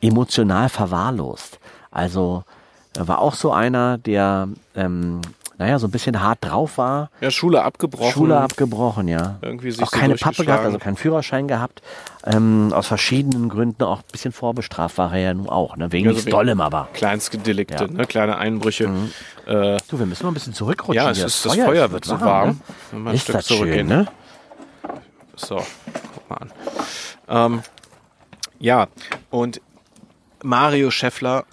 [0.00, 1.58] emotional verwahrlost.
[1.90, 2.44] Also
[2.96, 5.20] er war auch so einer, der ähm,
[5.60, 7.10] naja, so ein bisschen hart drauf war.
[7.20, 8.12] Ja, Schule abgebrochen.
[8.12, 9.36] Schule abgebrochen, ja.
[9.42, 11.82] Irgendwie sich auch keine Pappe gehabt, also keinen Führerschein gehabt.
[12.24, 15.92] Ähm, aus verschiedenen Gründen auch ein bisschen vorbestraft war er ja nun auch, ne?
[15.92, 16.88] Wegen ja, so Dollem aber.
[16.94, 17.90] Kleinstgedelikte, ja.
[17.90, 18.06] ne?
[18.06, 18.88] Kleine Einbrüche.
[18.88, 19.12] Mhm.
[19.46, 21.04] Äh, du, wir müssen mal ein bisschen zurückrutschen.
[21.04, 22.60] Ja, es ist, das Feuer, Feuer wird so warm.
[22.90, 23.12] warm ne?
[23.12, 24.06] Ist das schön, ne?
[25.36, 25.56] So,
[26.14, 26.52] guck mal an.
[27.28, 27.62] Ähm,
[28.58, 28.88] ja,
[29.28, 29.60] und
[30.42, 31.44] Mario Scheffler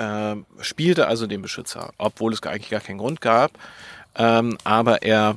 [0.00, 3.52] äh, spielte also den Beschützer, obwohl es eigentlich gar keinen Grund gab.
[4.16, 5.36] Ähm, aber er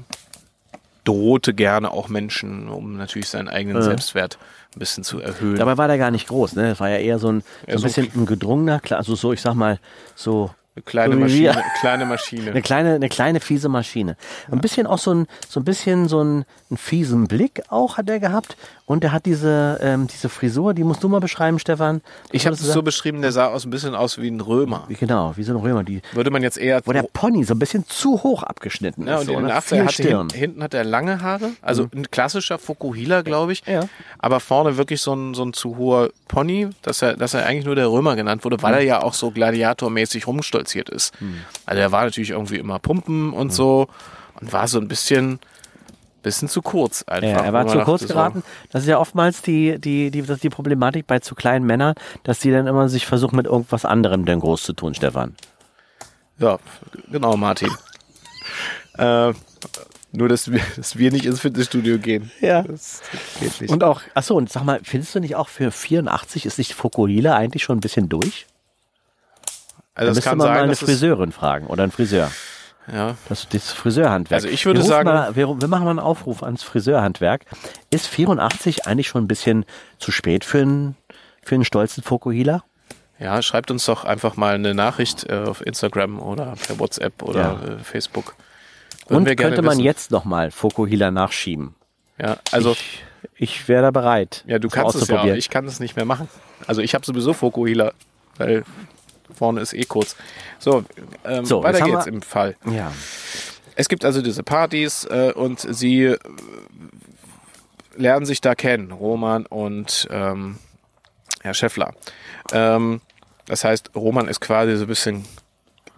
[1.04, 3.84] drohte gerne auch Menschen, um natürlich seinen eigenen ja.
[3.84, 4.38] Selbstwert
[4.76, 5.58] ein bisschen zu erhöhen.
[5.58, 6.70] Dabei war der gar nicht groß, ne?
[6.70, 9.54] Das war ja eher so ein, so ein bisschen ein gedrungener, also so, ich sag
[9.54, 9.80] mal,
[10.16, 12.50] so eine kleine Maschine, kleine Maschine.
[12.52, 14.18] Eine kleine, eine kleine fiese Maschine.
[14.52, 18.10] Ein bisschen auch so ein, so ein bisschen so ein, einen fiesen Blick auch hat
[18.10, 18.58] er gehabt.
[18.86, 22.02] Und er hat diese, ähm, diese Frisur, die musst du mal beschreiben, Stefan.
[22.32, 24.84] Ich habe es so beschrieben, der sah aus ein bisschen aus wie ein Römer.
[24.90, 25.84] Wie, genau, wie so ein Römer.
[25.84, 26.82] Die, Würde man jetzt eher.
[26.86, 29.22] Wo der Pony so ein bisschen zu hoch abgeschnitten ja, ist.
[29.22, 31.52] Und so, in den 80er hatte hinten, hinten hat er lange Haare.
[31.62, 31.90] Also mhm.
[32.00, 33.64] ein klassischer Fokuhila, glaube ich.
[33.66, 33.88] Ja.
[34.20, 37.66] Aber vorne wirklich so ein, so ein zu hoher Pony, dass er, dass er eigentlich
[37.66, 38.80] nur der Römer genannt wurde, weil mhm.
[38.80, 40.28] er ja auch so gladiatormäßig
[40.64, 41.20] rumstolziert ist.
[41.22, 41.42] Mhm.
[41.66, 43.52] Also er war natürlich irgendwie immer pumpen und mhm.
[43.52, 43.88] so
[44.40, 45.40] und war so ein bisschen
[46.22, 47.28] bisschen zu kurz einfach.
[47.28, 48.44] Ja, er war zu kurz geraten.
[48.72, 52.40] Das ist ja oftmals die, die, die, das die Problematik bei zu kleinen Männern, dass
[52.40, 55.36] die dann immer sich versuchen, mit irgendwas anderem denn groß zu tun, Stefan.
[56.40, 56.60] Ja,
[57.12, 57.70] genau, Martin.
[58.98, 59.34] äh,
[60.14, 62.32] nur, dass wir, dass wir nicht ins Fitnessstudio gehen.
[62.40, 62.62] Ja.
[62.62, 63.02] Das
[63.42, 63.70] geht nicht.
[63.70, 67.36] Und auch, achso, und sag mal, findest du nicht auch für 84 ist nicht Fokuhila
[67.36, 68.46] eigentlich schon ein bisschen durch?
[69.96, 72.32] Also da müsste man sein, mal eine Friseurin fragen oder einen Friseur.
[72.92, 73.16] Ja.
[73.30, 74.44] Das, das Friseurhandwerk.
[74.44, 77.46] Also ich würde wir sagen, mal, wir, wir, machen mal einen Aufruf ans Friseurhandwerk.
[77.90, 79.66] Ist 84 eigentlich schon ein bisschen
[80.00, 80.96] zu spät für einen,
[81.42, 82.64] für einen stolzen Fokuhila?
[83.20, 87.40] Ja, schreibt uns doch einfach mal eine Nachricht äh, auf Instagram oder per WhatsApp oder
[87.40, 87.76] ja.
[87.76, 88.36] äh, Facebook.
[89.06, 89.84] Und könnte man wissen.
[89.84, 91.76] jetzt nochmal Fokuhila nachschieben?
[92.20, 92.72] Ja, also.
[92.72, 93.04] Ich,
[93.36, 94.44] ich wäre da bereit.
[94.48, 96.28] Ja, du kannst es ja, ich kann es nicht mehr machen.
[96.68, 97.94] Also ich habe sowieso Fokuhila,
[98.38, 98.64] weil
[99.34, 100.16] vorne ist eh kurz.
[100.60, 100.84] So,
[101.26, 102.56] ähm, so weiter geht's im Fall.
[102.70, 102.92] Ja.
[103.76, 106.20] Es gibt also diese Partys äh, und sie äh,
[107.96, 110.58] lernen sich da kennen, Roman und ähm,
[111.42, 111.94] Herr Scheffler.
[112.52, 113.02] Ähm,
[113.46, 115.26] das heißt, Roman ist quasi so ein bisschen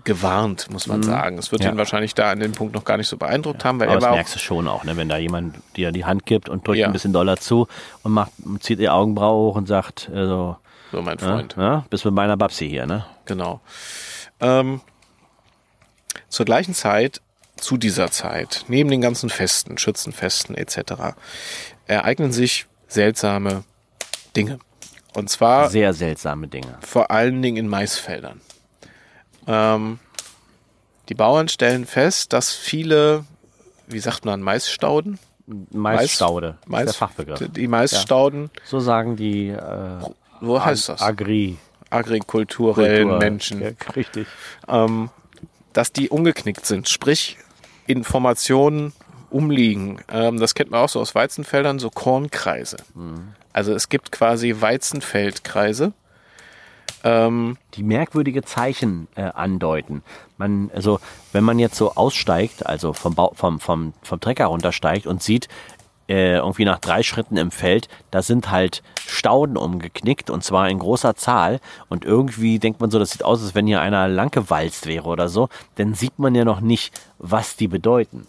[0.06, 1.04] gewarnt, muss man mhm.
[1.04, 1.38] sagen.
[1.38, 1.72] Es wird ja.
[1.72, 3.70] ihn wahrscheinlich da an dem Punkt noch gar nicht so beeindruckt ja.
[3.70, 4.96] haben, weil Aber er war das merkst du schon auch, ne?
[4.96, 6.88] wenn da jemand dir die Hand gibt und drückt ja.
[6.88, 7.68] ein bisschen Dollar zu
[8.04, 10.56] und macht, zieht die Augenbraue hoch und sagt, äh, so,
[10.92, 11.56] so mein Freund.
[11.58, 13.06] Ja, bist mit meiner Babsi hier, ne?
[13.26, 13.60] Genau.
[14.40, 14.82] Ähm,
[16.30, 17.22] zur gleichen Zeit,
[17.58, 21.16] zu dieser Zeit, neben den ganzen Festen, Schützenfesten etc.,
[21.88, 23.64] ereignen sich seltsame
[24.36, 24.60] Dinge.
[25.14, 25.70] Und zwar.
[25.70, 26.78] Sehr seltsame Dinge.
[26.82, 28.42] Vor allen Dingen in Maisfeldern.
[29.48, 30.00] Ähm,
[31.10, 33.26] die Bauern stellen fest, dass viele,
[33.88, 35.20] wie sagt man, Maisstauden?
[35.48, 37.52] Maisstaude, Mais, der Fachbegriff.
[37.52, 38.50] Die Maisstauden.
[38.56, 38.62] Ja.
[38.66, 39.50] So sagen die.
[39.50, 40.00] Äh,
[40.42, 41.02] Wo heißt das?
[41.02, 41.58] Agri.
[41.92, 43.20] Agrikulturellen Kultur.
[43.20, 43.62] Menschen.
[43.62, 44.28] Ja, richtig.
[44.68, 45.10] Ähm,
[45.74, 46.90] dass die umgeknickt sind.
[46.90, 47.38] Sprich,
[47.86, 48.94] Informationen
[49.30, 50.00] umliegen.
[50.10, 52.78] Ähm, das kennt man auch so aus Weizenfeldern, so Kornkreise.
[52.96, 53.34] Mhm.
[53.54, 55.94] Also es gibt quasi Weizenfeldkreise.
[57.04, 60.02] Ähm, die merkwürdige Zeichen äh, andeuten.
[60.38, 61.00] Man, also
[61.34, 65.48] wenn man jetzt so aussteigt, also vom, Bau, vom, vom, vom Trecker runtersteigt und sieht,
[66.08, 70.80] äh, irgendwie nach drei Schritten im Feld, da sind halt Stauden umgeknickt und zwar in
[70.80, 71.60] großer Zahl.
[71.90, 75.30] Und irgendwie denkt man so, das sieht aus, als wenn hier einer langgewalzt wäre oder
[75.30, 75.50] so.
[75.76, 78.28] Dann sieht man ja noch nicht, was die bedeuten.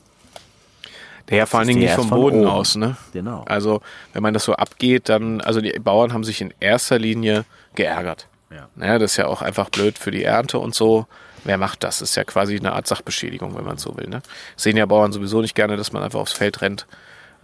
[1.29, 2.49] Der vor allen Dingen nicht vom Boden oben.
[2.49, 2.97] aus, ne?
[3.13, 3.43] Genau.
[3.47, 3.81] Also,
[4.13, 8.29] wenn man das so abgeht, dann, also die Bauern haben sich in erster Linie geärgert.
[8.51, 8.69] Ja.
[8.77, 11.07] Naja, das ist ja auch einfach blöd für die Ernte und so.
[11.45, 11.99] Wer macht das?
[11.99, 14.09] Das ist ja quasi eine Art Sachbeschädigung, wenn man so will.
[14.09, 14.23] Ne?
[14.57, 16.87] Sehen ja Bauern sowieso nicht gerne, dass man einfach aufs Feld rennt.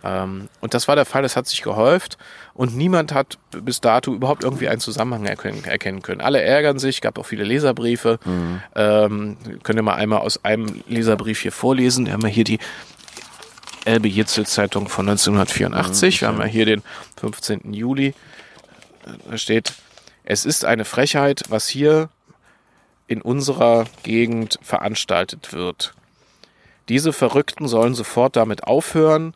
[0.04, 2.18] Ähm, und das war der Fall, es hat sich gehäuft
[2.54, 6.20] und niemand hat bis dato überhaupt irgendwie einen Zusammenhang erkennen, erkennen können.
[6.20, 8.18] Alle ärgern sich, gab auch viele Leserbriefe.
[8.24, 8.62] Mhm.
[8.74, 12.06] Ähm, könnt ihr mal einmal aus einem Leserbrief hier vorlesen.
[12.06, 12.58] Wir haben ja hier die
[13.84, 16.16] Elbe Jitzel Zeitung von 1984.
[16.16, 16.82] Mhm, Wir haben ja hier den
[17.20, 17.72] 15.
[17.72, 18.14] Juli.
[19.28, 19.72] Da steht,
[20.24, 22.08] es ist eine Frechheit, was hier
[23.06, 25.94] in unserer Gegend veranstaltet wird.
[26.88, 29.34] Diese Verrückten sollen sofort damit aufhören.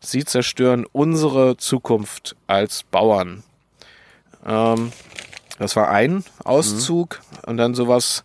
[0.00, 3.42] Sie zerstören unsere Zukunft als Bauern.
[4.44, 4.92] Ähm,
[5.58, 7.50] das war ein Auszug mhm.
[7.50, 8.24] und dann sowas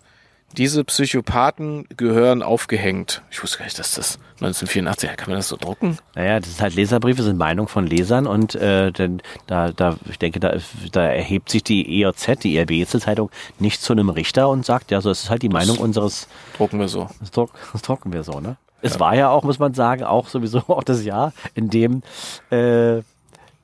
[0.57, 3.21] diese Psychopathen gehören aufgehängt.
[3.31, 5.97] Ich wusste gar nicht, dass das 1984, kann man das so drucken?
[6.15, 10.17] Naja, das ist halt Leserbriefe, sind Meinungen von Lesern und äh, denn da, da, ich
[10.17, 10.55] denke, da,
[10.91, 15.11] da erhebt sich die EOZ, die ERB-Zeitung, nicht zu einem Richter und sagt, ja, so
[15.11, 16.27] ist halt die Meinung das unseres.
[16.57, 17.09] Drucken wir so.
[17.19, 18.57] Das, druck, das drucken wir so, ne?
[18.81, 18.99] Es ja.
[18.99, 22.01] war ja auch, muss man sagen, auch sowieso auch das Jahr, in dem
[22.49, 23.01] äh,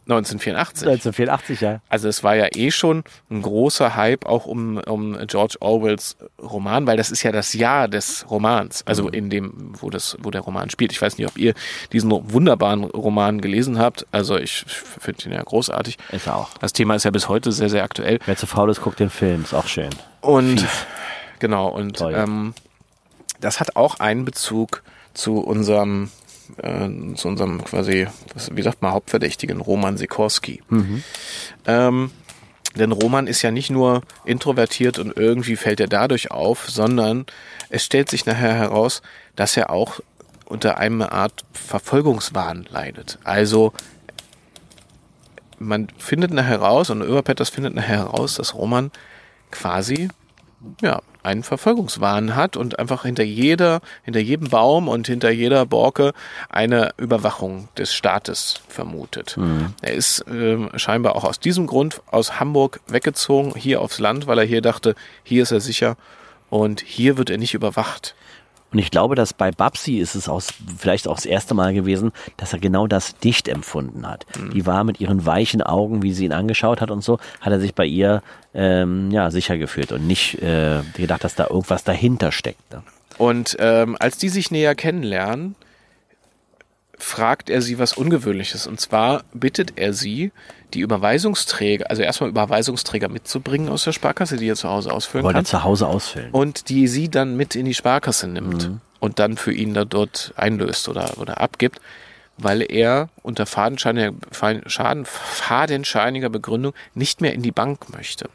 [0.08, 0.88] 1984.
[0.88, 1.82] 1984, ja.
[1.90, 6.86] Also es war ja eh schon ein großer Hype auch um, um George Orwells Roman,
[6.86, 9.14] weil das ist ja das Jahr des Romans, also mhm.
[9.14, 10.92] in dem, wo das, wo der Roman spielt.
[10.92, 11.56] Ich weiß nicht, ob ihr
[11.92, 14.06] diesen wunderbaren Roman gelesen habt.
[14.12, 15.98] Also ich finde ihn ja großartig.
[16.12, 16.50] Ist auch.
[16.60, 18.20] Das Thema ist ja bis heute sehr, sehr aktuell.
[18.26, 19.90] Wer zu faul ist, guckt den Film, ist auch schön.
[20.22, 20.86] Und Fies.
[21.40, 22.54] genau, und ähm,
[23.40, 26.12] das hat auch einen Bezug zu unserem
[26.58, 28.08] äh, zu unserem quasi,
[28.52, 30.62] wie sagt man, Hauptverdächtigen, Roman Sikorski.
[30.70, 31.04] Mhm.
[31.66, 32.12] Ähm,
[32.76, 37.26] denn Roman ist ja nicht nur introvertiert und irgendwie fällt er dadurch auf, sondern
[37.70, 39.02] es stellt sich nachher heraus,
[39.36, 40.02] dass er auch
[40.46, 43.18] unter einer Art Verfolgungswahn leidet.
[43.24, 43.74] Also
[45.58, 48.92] man findet nachher heraus und Överpetters findet nachher heraus, dass Roman
[49.52, 50.10] quasi
[50.82, 56.14] ja, einen Verfolgungswahn hat und einfach hinter jeder, hinter jedem Baum und hinter jeder Borke
[56.50, 59.36] eine Überwachung des Staates vermutet.
[59.38, 59.74] Mhm.
[59.82, 64.40] Er ist äh, scheinbar auch aus diesem Grund aus Hamburg weggezogen, hier aufs Land, weil
[64.40, 65.98] er hier dachte, hier ist er sicher
[66.50, 68.16] und hier wird er nicht überwacht.
[68.72, 70.42] Und ich glaube, dass bei Babsi ist es auch,
[70.78, 74.26] vielleicht auch das erste Mal gewesen, dass er genau das dicht empfunden hat.
[74.38, 74.52] Mhm.
[74.52, 77.60] Die war mit ihren weichen Augen, wie sie ihn angeschaut hat und so, hat er
[77.60, 78.22] sich bei ihr
[78.54, 82.74] ähm, ja, sicher gefühlt und nicht äh, gedacht, dass da irgendwas dahinter steckt.
[82.74, 82.84] Ne?
[83.18, 85.56] Und ähm, als die sich näher kennenlernen,
[86.98, 88.68] fragt er sie was Ungewöhnliches.
[88.68, 90.32] Und zwar bittet er sie,
[90.76, 95.38] die Überweisungsträger, also erstmal Überweisungsträger mitzubringen aus der Sparkasse, die er zu Hause ausfüllen Wollte
[95.38, 95.46] kann.
[95.46, 96.32] zu Hause ausfüllen.
[96.32, 98.82] Und die sie dann mit in die Sparkasse nimmt mhm.
[99.00, 101.80] und dann für ihn da dort einlöst oder, oder abgibt,
[102.38, 104.14] weil er unter fadenscheiniger,
[104.68, 108.30] Schaden, fadenscheiniger Begründung nicht mehr in die Bank möchte.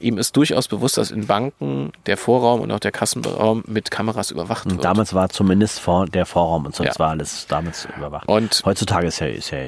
[0.00, 4.30] ihm ist durchaus bewusst, dass in Banken der Vorraum und auch der Kassenraum mit Kameras
[4.30, 4.82] überwacht wird.
[4.82, 6.98] Damals war zumindest vor, der Vorraum und sonst ja.
[6.98, 8.26] war alles damals überwacht.
[8.26, 9.58] Und heutzutage ist ja, ist ja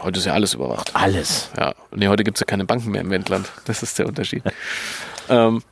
[0.00, 0.94] Heute ist ja alles überwacht.
[0.94, 1.50] Alles.
[1.58, 1.74] Ja.
[1.94, 3.50] Nee, heute gibt es ja keine Banken mehr im Wendland.
[3.64, 4.42] Das ist der Unterschied.
[5.28, 5.62] ähm,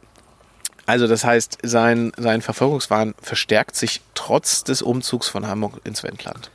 [0.86, 6.50] also das heißt, sein, sein Verfolgungswahn verstärkt sich trotz des Umzugs von Hamburg ins Wendland.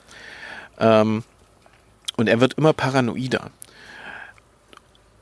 [0.79, 1.23] Ähm,
[2.15, 3.51] und er wird immer paranoider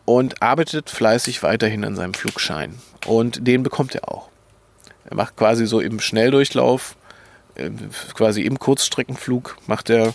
[0.05, 2.79] und arbeitet fleißig weiterhin an seinem Flugschein.
[3.05, 4.29] Und den bekommt er auch.
[5.05, 6.95] Er macht quasi so im Schnelldurchlauf,
[7.55, 7.69] äh,
[8.13, 10.13] quasi im Kurzstreckenflug, macht er,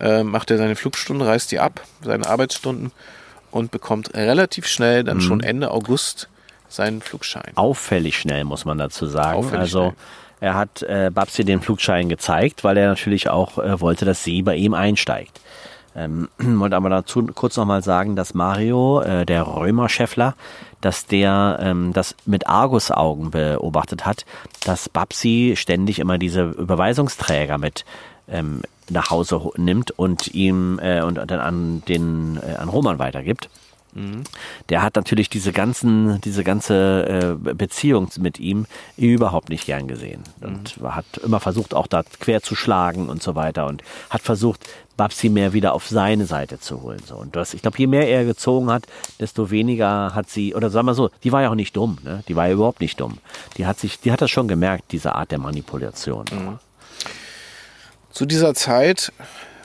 [0.00, 2.92] äh, macht er seine Flugstunden, reißt die ab, seine Arbeitsstunden
[3.50, 5.22] und bekommt relativ schnell, dann mhm.
[5.22, 6.28] schon Ende August,
[6.68, 7.52] seinen Flugschein.
[7.54, 9.38] Auffällig schnell, muss man dazu sagen.
[9.38, 9.94] Auffällig also schnell.
[10.40, 14.42] er hat äh, Babsi den Flugschein gezeigt, weil er natürlich auch äh, wollte, dass sie
[14.42, 15.40] bei ihm einsteigt.
[15.94, 20.34] Ähm, wollte aber dazu kurz nochmal sagen, dass Mario, äh, der Römer-Schäffler,
[20.80, 24.24] dass der ähm, das mit Argusaugen beobachtet hat,
[24.64, 27.84] dass Babsi ständig immer diese Überweisungsträger mit
[28.28, 33.48] ähm, nach Hause nimmt und ihm äh, und dann an den äh, an Roman weitergibt.
[33.94, 34.24] Mhm.
[34.70, 38.66] Der hat natürlich diese ganzen, diese ganze äh, Beziehung mit ihm
[38.96, 40.94] überhaupt nicht gern gesehen und mhm.
[40.94, 44.66] hat immer versucht, auch da quer zu schlagen und so weiter und hat versucht,
[44.96, 47.00] Babsi mehr wieder auf seine Seite zu holen.
[47.04, 47.16] So.
[47.16, 48.86] Und das, ich glaube, je mehr er gezogen hat,
[49.20, 52.22] desto weniger hat sie, oder sagen wir so, die war ja auch nicht dumm, ne?
[52.28, 53.18] Die war ja überhaupt nicht dumm.
[53.56, 56.26] Die hat sich, die hat das schon gemerkt, diese Art der Manipulation.
[56.30, 56.58] Mhm.
[58.12, 59.12] Zu dieser Zeit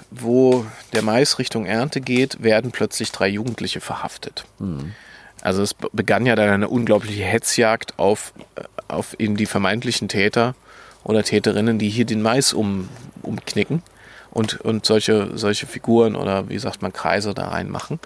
[0.09, 4.45] wo der Mais Richtung Ernte geht, werden plötzlich drei Jugendliche verhaftet.
[4.59, 4.93] Mhm.
[5.41, 10.55] Also es begann ja dann eine unglaubliche Hetzjagd auf, äh, auf eben die vermeintlichen Täter
[11.03, 12.89] oder Täterinnen, die hier den Mais um,
[13.21, 13.83] umknicken
[14.31, 17.99] und, und solche, solche Figuren oder wie sagt man, Kreise da reinmachen.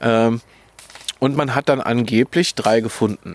[0.00, 0.40] Ähm,
[1.20, 3.34] und man hat dann angeblich drei gefunden.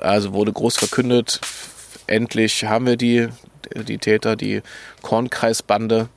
[0.00, 1.40] Also wurde groß verkündet,
[2.06, 3.28] endlich haben wir die,
[3.74, 4.62] die Täter, die
[5.02, 6.08] Kornkreisbande.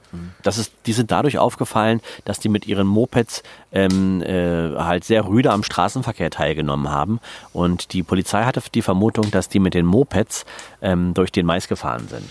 [0.44, 5.26] Das ist, die sind dadurch aufgefallen, dass die mit ihren Mopeds ähm, äh, halt sehr
[5.26, 7.20] rüde am Straßenverkehr teilgenommen haben.
[7.54, 10.46] Und die Polizei hatte die Vermutung, dass die mit den Mopeds
[10.82, 12.30] ähm, durch den Mais gefahren sind.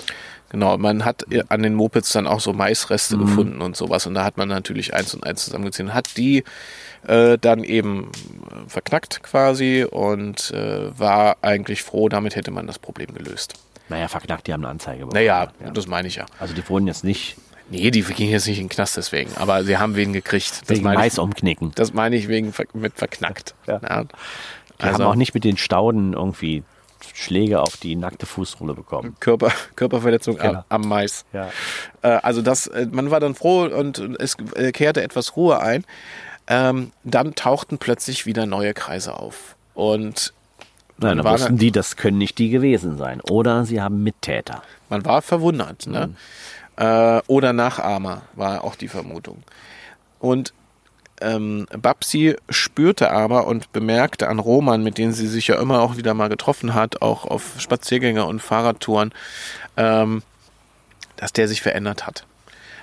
[0.51, 3.21] Genau, man hat an den Mopeds dann auch so Maisreste mhm.
[3.21, 4.07] gefunden und sowas.
[4.07, 5.95] Und da hat man natürlich eins und eins zusammengezählt.
[5.95, 6.45] Hat die
[7.07, 8.11] äh, dann eben
[8.67, 13.55] verknackt quasi und äh, war eigentlich froh, damit hätte man das Problem gelöst.
[13.91, 15.15] Naja, verknackt, die haben eine Anzeige bekommen.
[15.15, 15.71] Naja, ja.
[15.71, 16.27] das meine ich ja.
[16.39, 17.37] Also die wurden jetzt nicht.
[17.71, 20.63] Nee, die gingen jetzt nicht in den Knast deswegen, aber sie haben wen gekriegt.
[20.63, 21.73] Das wegen Mais umknicken.
[21.75, 23.55] Das meine ich wegen mit verknackt.
[23.67, 23.81] Ja.
[23.83, 24.05] Ja.
[24.05, 26.65] Die also, haben auch nicht mit den Stauden irgendwie
[27.15, 29.17] Schläge auf die nackte Fußrolle bekommen.
[29.21, 30.65] Körper, Körperverletzung genau.
[30.69, 31.25] am, am, Mais.
[31.33, 31.51] Ja.
[32.03, 35.85] Äh, also das, äh, man war dann froh und es äh, kehrte etwas Ruhe ein.
[36.47, 39.57] Ähm, dann tauchten plötzlich wieder neue Kreise auf.
[39.75, 40.33] Und
[41.01, 43.21] Nein, dann wussten die, das können nicht die gewesen sein.
[43.23, 44.63] Oder sie haben Mittäter.
[44.89, 45.87] Man war verwundert.
[45.87, 46.09] Ne?
[46.09, 46.17] Mhm.
[46.77, 49.43] Äh, oder Nachahmer war auch die Vermutung.
[50.19, 50.53] Und
[51.21, 55.97] ähm, Babsi spürte aber und bemerkte an Roman, mit denen sie sich ja immer auch
[55.97, 59.13] wieder mal getroffen hat, auch auf Spaziergänge und Fahrradtouren,
[59.77, 60.23] ähm,
[61.17, 62.27] dass der sich verändert hat.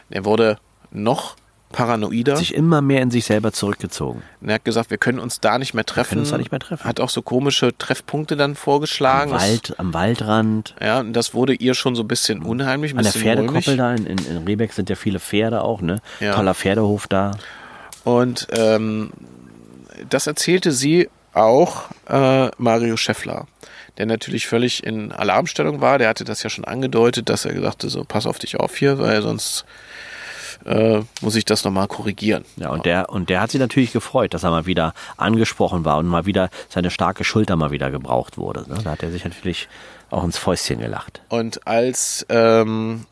[0.10, 0.60] Er wurde
[0.91, 1.36] noch
[1.71, 2.38] paranoider.
[2.38, 4.21] Sich immer mehr in sich selber zurückgezogen.
[4.41, 6.06] Und er hat gesagt, wir können uns da nicht mehr treffen.
[6.06, 6.86] Wir können uns da nicht mehr treffen.
[6.86, 9.34] Hat auch so komische Treffpunkte dann vorgeschlagen.
[9.34, 10.75] Am Wald, am Waldrand.
[10.82, 12.93] Ja, und das wurde ihr schon so ein bisschen unheimlich.
[12.93, 15.99] Ein An der Pferdekoppel da in, in, in Rebeck sind ja viele Pferde auch, ne?
[16.19, 16.34] Ja.
[16.34, 17.32] Toller Pferdehof da.
[18.03, 19.12] Und ähm,
[20.10, 23.45] das erzählte sie auch äh, Mario Scheffler
[23.97, 25.97] der natürlich völlig in Alarmstellung war.
[25.97, 28.77] Der hatte das ja schon angedeutet, dass er gesagt hat, so pass auf dich auf
[28.77, 29.65] hier, weil sonst
[30.67, 32.43] äh, muss ich das nochmal korrigieren.
[32.58, 35.97] Ja, und der, und der hat sich natürlich gefreut, dass er mal wieder angesprochen war
[35.97, 38.69] und mal wieder seine starke Schulter mal wieder gebraucht wurde.
[38.69, 38.80] Ne?
[38.84, 39.69] Da hat er sich natürlich
[40.10, 41.21] auch ins Fäustchen gelacht.
[41.30, 43.06] Und als, ähm,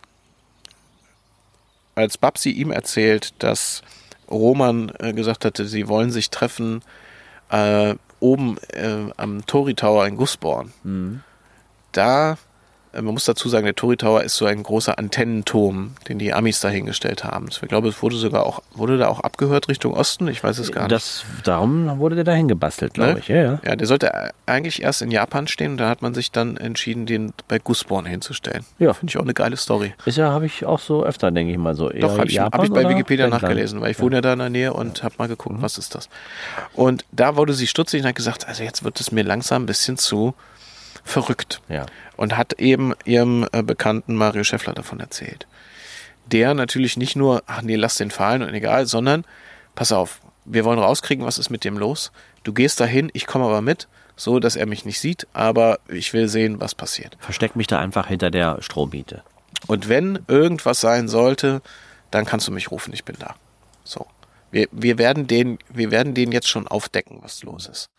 [1.95, 3.81] als Babsi ihm erzählt, dass
[4.29, 6.81] Roman äh, gesagt hatte, sie wollen sich treffen
[7.49, 11.21] äh, oben äh, am Tori Tower in Gusborn, mhm.
[11.91, 12.37] da
[12.95, 16.59] man muss dazu sagen, der Tory Tower ist so ein großer Antennenturm, den die Amis
[16.59, 17.47] dahingestellt haben.
[17.49, 20.27] Ich glaube, es wurde sogar auch, wurde da auch abgehört Richtung Osten?
[20.27, 20.91] Ich weiß es gar nicht.
[20.91, 23.19] Das, darum wurde der dahin gebastelt, glaube ne?
[23.19, 23.27] ich.
[23.27, 23.59] Ja, ja.
[23.63, 27.05] ja, der sollte eigentlich erst in Japan stehen und da hat man sich dann entschieden,
[27.05, 28.65] den bei Gusborn hinzustellen.
[28.79, 28.93] Ja.
[28.93, 29.93] Finde ich auch eine geile Story.
[30.05, 31.89] Ist ja, habe ich auch so öfter, denke ich mal so.
[31.89, 34.03] Doch, habe ich, hab ich bei Wikipedia nachgelesen, weil ich ja.
[34.03, 35.61] wohne ja da in der Nähe und habe mal geguckt, mhm.
[35.61, 36.09] was ist das.
[36.73, 39.65] Und da wurde sie stutzig und hat gesagt, also jetzt wird es mir langsam ein
[39.65, 40.33] bisschen zu
[41.05, 41.61] verrückt.
[41.69, 41.85] Ja.
[42.17, 45.47] Und hat eben ihrem äh, Bekannten Mario Schäffler davon erzählt.
[46.25, 49.23] Der natürlich nicht nur, ach nee, lass den fallen und egal, sondern
[49.75, 52.11] pass auf, wir wollen rauskriegen, was ist mit dem los.
[52.43, 56.13] Du gehst dahin, ich komme aber mit, so dass er mich nicht sieht, aber ich
[56.13, 57.15] will sehen, was passiert.
[57.19, 59.23] Versteck mich da einfach hinter der Strommiete.
[59.67, 61.61] Und wenn irgendwas sein sollte,
[62.11, 63.35] dann kannst du mich rufen, ich bin da.
[63.83, 64.07] So.
[64.51, 67.89] Wir, wir werden den, wir werden den jetzt schon aufdecken, was los ist.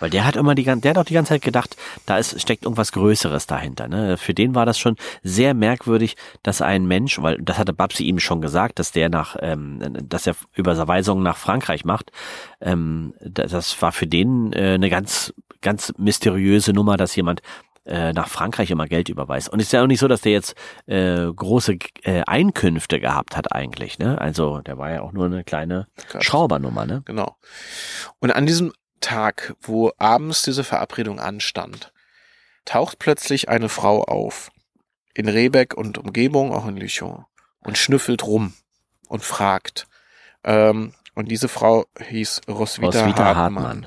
[0.00, 2.40] Weil der hat immer die ganze, der hat auch die ganze Zeit gedacht, da ist,
[2.40, 3.88] steckt irgendwas Größeres dahinter.
[3.88, 4.16] Ne?
[4.16, 8.18] Für den war das schon sehr merkwürdig, dass ein Mensch, weil das hatte Babsi ihm
[8.18, 12.12] schon gesagt, dass der nach, ähm, dass er Überweisungen nach Frankreich macht.
[12.60, 17.42] Ähm, das war für den äh, eine ganz, ganz mysteriöse Nummer, dass jemand
[17.88, 19.48] äh, nach Frankreich immer Geld überweist.
[19.48, 20.54] Und es ist ja auch nicht so, dass der jetzt
[20.86, 23.98] äh, große äh, Einkünfte gehabt hat eigentlich.
[23.98, 24.20] Ne?
[24.20, 26.22] Also der war ja auch nur eine kleine Krass.
[26.22, 26.84] Schraubernummer.
[26.86, 27.02] Ne?
[27.06, 27.36] Genau.
[28.20, 31.92] Und an diesem Tag, wo abends diese Verabredung anstand,
[32.64, 34.50] taucht plötzlich eine Frau auf.
[35.14, 37.24] In Rebeck und Umgebung, auch in Lüchow.
[37.60, 38.54] Und schnüffelt rum
[39.08, 39.88] und fragt.
[40.44, 43.64] Ähm, und diese Frau hieß Roswitha, Roswitha Hartmann.
[43.64, 43.86] Hartmann.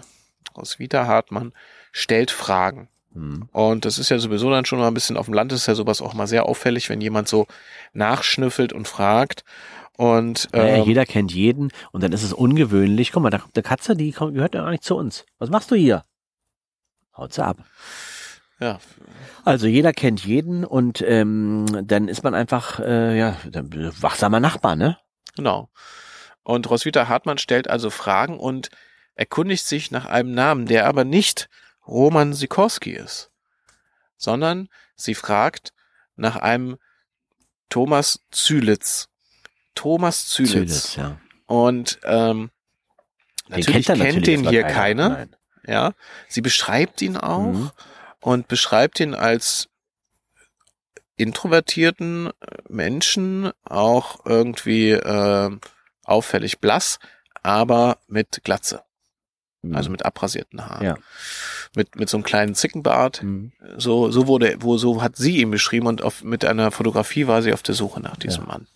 [0.57, 1.53] Roswitha Hartmann
[1.91, 2.89] stellt Fragen.
[3.13, 3.49] Mhm.
[3.51, 5.75] Und das ist ja sowieso dann schon mal ein bisschen auf dem Land ist ja
[5.75, 7.47] sowas auch mal sehr auffällig, wenn jemand so
[7.93, 9.43] nachschnüffelt und fragt.
[10.01, 13.11] Und ähm, naja, jeder kennt jeden und dann ist es ungewöhnlich.
[13.11, 15.27] Guck mal, da kommt eine Katze, die kommt, gehört ja eigentlich zu uns.
[15.37, 16.05] Was machst du hier?
[17.15, 17.57] Haut sie ab.
[18.59, 18.79] Ja.
[19.45, 24.97] Also jeder kennt jeden und ähm, dann ist man einfach äh, ja wachsamer Nachbar, ne?
[25.35, 25.69] Genau.
[26.41, 28.71] Und Roswitha Hartmann stellt also Fragen und
[29.13, 31.47] erkundigt sich nach einem Namen, der aber nicht
[31.85, 33.29] Roman Sikorski ist,
[34.17, 35.73] sondern sie fragt
[36.15, 36.77] nach einem
[37.69, 39.10] Thomas Zülitz.
[39.75, 40.51] Thomas Zülitz.
[40.51, 41.17] Zülitz ja.
[41.47, 42.49] Und ähm,
[43.49, 45.09] natürlich kennt, kennt den hier keiner.
[45.09, 45.35] Nein.
[45.67, 45.93] Ja,
[46.27, 47.71] sie beschreibt ihn auch mhm.
[48.19, 49.69] und beschreibt ihn als
[51.17, 52.31] introvertierten
[52.67, 55.51] Menschen, auch irgendwie äh,
[56.03, 56.99] auffällig blass,
[57.43, 58.81] aber mit Glatze.
[59.61, 59.75] Mhm.
[59.75, 60.83] Also mit abrasierten Haaren.
[60.83, 60.95] Ja.
[61.75, 63.21] Mit, mit so einem kleinen Zickenbart.
[63.21, 63.51] Mhm.
[63.77, 67.41] So, so wurde, wo, so hat sie ihn beschrieben und auf, mit einer Fotografie war
[67.41, 68.47] sie auf der Suche nach diesem ja.
[68.47, 68.67] Mann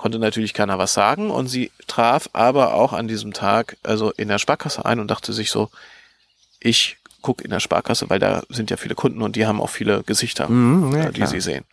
[0.00, 4.28] konnte natürlich keiner was sagen und sie traf aber auch an diesem Tag also in
[4.28, 5.68] der Sparkasse ein und dachte sich so,
[6.58, 9.68] ich gucke in der Sparkasse, weil da sind ja viele Kunden und die haben auch
[9.68, 11.66] viele Gesichter, mhm, ja, äh, die sie sehen.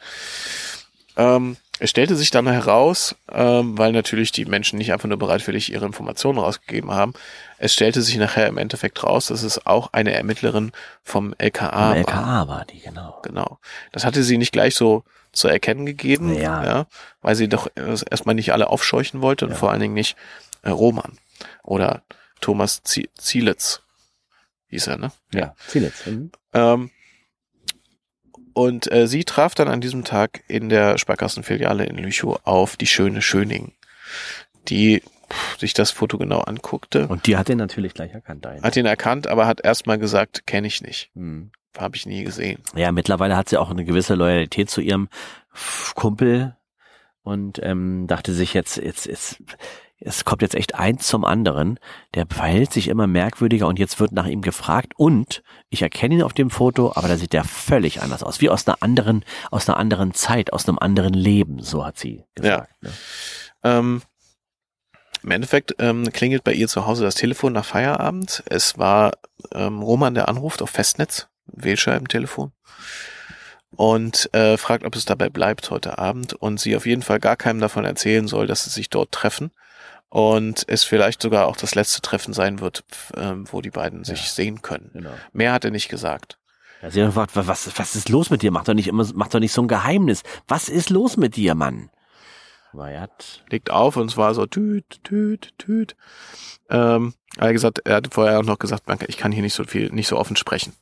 [1.16, 5.72] Ähm, es stellte sich dann heraus, ähm, weil natürlich die Menschen nicht einfach nur bereitwillig
[5.72, 7.14] ihre Informationen rausgegeben haben,
[7.60, 11.98] es stellte sich nachher im Endeffekt raus, dass es auch eine Ermittlerin vom LKA, vom
[11.98, 12.48] LKA war.
[12.50, 13.22] war die, genau.
[13.24, 13.60] Genau.
[13.94, 16.64] Das hatte sie nicht gleich so zu erkennen gegeben, ja.
[16.64, 16.88] ja
[17.22, 19.58] weil sie doch erstmal nicht alle aufscheuchen wollte und ja.
[19.58, 20.16] vor allen Dingen nicht
[20.64, 21.18] äh, Roman
[21.64, 22.04] oder
[22.42, 23.82] Thomas Zielitz
[24.70, 25.12] hieß er, ne?
[25.34, 26.06] Ja, Zielitz.
[26.06, 26.32] Mhm.
[26.54, 26.92] Ähm,
[28.54, 32.88] und äh, sie traf dann an diesem Tag in der Sparkassenfiliale in Lüchow auf die
[32.88, 33.74] schöne Schöning,
[34.68, 35.04] die
[35.58, 37.08] sich das Foto genau anguckte.
[37.08, 38.46] Und die hat ihn natürlich gleich erkannt.
[38.46, 38.64] Dahin.
[38.64, 41.12] Hat ihn erkannt, aber hat erstmal gesagt, kenne ich nicht.
[41.14, 42.60] Hm habe ich nie gesehen.
[42.76, 45.10] Ja, mittlerweile hat sie auch eine gewisse Loyalität zu ihrem
[45.96, 46.56] Kumpel
[47.24, 49.42] und ähm, dachte sich jetzt, jetzt, jetzt,
[50.00, 51.80] es kommt jetzt echt eins zum anderen.
[52.14, 56.24] Der verhält sich immer merkwürdiger und jetzt wird nach ihm gefragt und ich erkenne ihn
[56.24, 59.68] auf dem Foto, aber da sieht der völlig anders aus, wie aus einer anderen, aus
[59.68, 61.62] einer anderen Zeit, aus einem anderen Leben.
[61.62, 62.70] So hat sie gesagt.
[62.82, 62.90] Ja.
[62.90, 62.94] Ne?
[63.64, 64.02] Ähm,
[65.24, 68.44] Im Endeffekt ähm, klingelt bei ihr zu Hause das Telefon nach Feierabend.
[68.46, 69.14] Es war
[69.52, 71.28] ähm, Roman, der anruft auf Festnetz.
[71.48, 72.52] Wählscheibentelefon
[73.76, 77.36] und äh, fragt, ob es dabei bleibt heute Abend und sie auf jeden Fall gar
[77.36, 79.52] keinem davon erzählen soll, dass sie sich dort treffen
[80.10, 82.84] und es vielleicht sogar auch das letzte Treffen sein wird,
[83.16, 84.90] äh, wo die beiden sich ja, sehen können.
[84.94, 85.12] Genau.
[85.34, 86.40] Mehr hat er nicht gesagt.
[86.82, 88.52] Ja, sie hat gefragt, was, was ist los mit dir?
[88.52, 90.24] Mach doch nicht immer, mach doch nicht so ein Geheimnis.
[90.48, 91.90] Was ist los mit dir, Mann?
[92.74, 95.96] Er hat legt auf und es war so tüt, tüt, tüt.
[96.70, 99.64] Ähm, er hat gesagt, er hat vorher auch noch gesagt, ich kann hier nicht so
[99.64, 100.74] viel, nicht so offen sprechen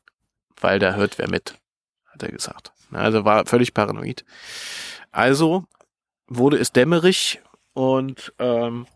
[0.66, 1.60] weil da hört wer mit,
[2.12, 2.72] hat er gesagt.
[2.92, 4.26] Also war völlig paranoid.
[5.12, 5.66] Also
[6.28, 7.40] wurde es dämmerig
[7.74, 8.88] und ähm,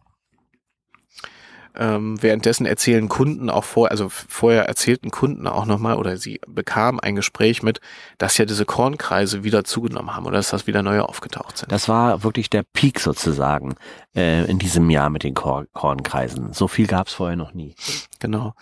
[1.75, 6.99] ähm, währenddessen erzählen Kunden auch vor, also vorher erzählten Kunden auch nochmal oder sie bekamen
[6.99, 7.81] ein Gespräch mit,
[8.17, 11.71] dass ja diese Kornkreise wieder zugenommen haben oder dass das wieder neue aufgetaucht sind.
[11.71, 13.75] Das war wirklich der Peak sozusagen
[14.15, 16.51] äh, in diesem Jahr mit den Kor Kornkreisen.
[16.53, 17.75] So viel gab es vorher noch nie.
[18.19, 18.55] Genau.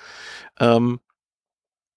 [0.59, 0.99] Ähm,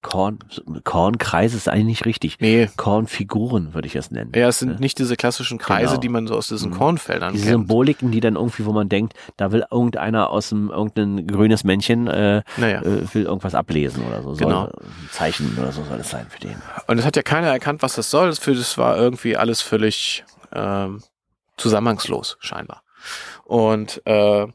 [0.03, 0.39] Korn,
[0.85, 2.39] Kornkreise ist eigentlich nicht richtig.
[2.41, 2.71] Nee.
[2.77, 4.33] Kornfiguren würde ich es nennen.
[4.35, 4.81] Ja, es sind ne?
[4.81, 6.01] nicht diese klassischen Kreise, genau.
[6.01, 6.77] die man so aus diesen mhm.
[6.77, 7.61] Kornfeldern diese kennt.
[7.61, 12.07] Symboliken, die dann irgendwie, wo man denkt, da will irgendeiner aus dem irgendein grünes Männchen
[12.07, 12.83] äh, naja.
[12.83, 14.33] äh, will irgendwas ablesen oder so.
[14.35, 14.67] Genau.
[14.67, 16.57] Soll, ein Zeichen oder so soll es sein für den.
[16.87, 18.29] Und es hat ja keiner erkannt, was das soll.
[18.29, 21.03] Das war irgendwie alles völlig ähm,
[21.57, 22.83] zusammenhangslos, scheinbar.
[23.45, 24.47] Und äh,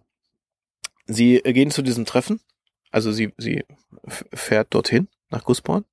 [1.07, 2.39] Sie gehen zu diesem Treffen.
[2.91, 3.63] Also sie, sie
[4.33, 5.85] fährt dorthin nach Gussborn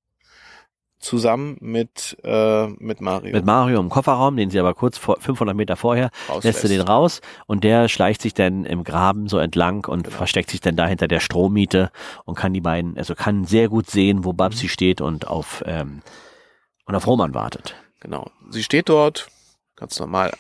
[1.03, 3.33] zusammen mit, äh, mit Mario.
[3.33, 6.45] Mit Mario im Kofferraum, den sie aber kurz vor 500 Meter vorher Rauslässt.
[6.45, 10.17] lässt sie den raus und der schleicht sich dann im Graben so entlang und genau.
[10.17, 11.91] versteckt sich dann da hinter der Strommiete
[12.25, 14.71] und kann die beiden, also kann sehr gut sehen, wo Babsi mhm.
[14.71, 16.03] steht und auf, ähm,
[16.87, 17.75] und auf Roman wartet.
[18.01, 18.31] Genau.
[18.51, 19.29] Sie steht dort,
[19.77, 20.33] ganz normal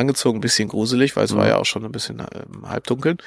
[0.00, 1.38] angezogen, ein bisschen gruselig, weil es mhm.
[1.38, 3.18] war ja auch schon ein bisschen äh, halbdunkeln.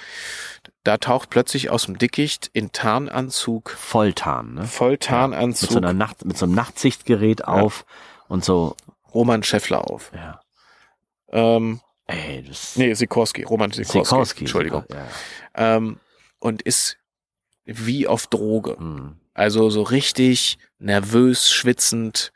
[0.83, 3.71] Da taucht plötzlich aus dem Dickicht in Tarnanzug.
[3.71, 4.65] Volltarn, ne?
[4.65, 5.69] Volltarnanzug.
[5.69, 7.47] Ja, mit so einer Nacht, mit so einem Nachtsichtgerät ja.
[7.47, 7.85] auf
[8.27, 8.75] und so.
[9.13, 10.11] Roman Scheffler auf.
[10.13, 10.41] Ja.
[11.31, 14.03] Ähm, Ey, das nee, Sikorski, Roman Sikorski.
[14.03, 14.83] Sikorski Entschuldigung.
[14.91, 15.77] Ja.
[15.77, 15.99] Ähm,
[16.39, 16.97] und ist
[17.65, 18.75] wie auf Droge.
[18.77, 19.15] Mhm.
[19.33, 22.33] Also so richtig nervös, schwitzend,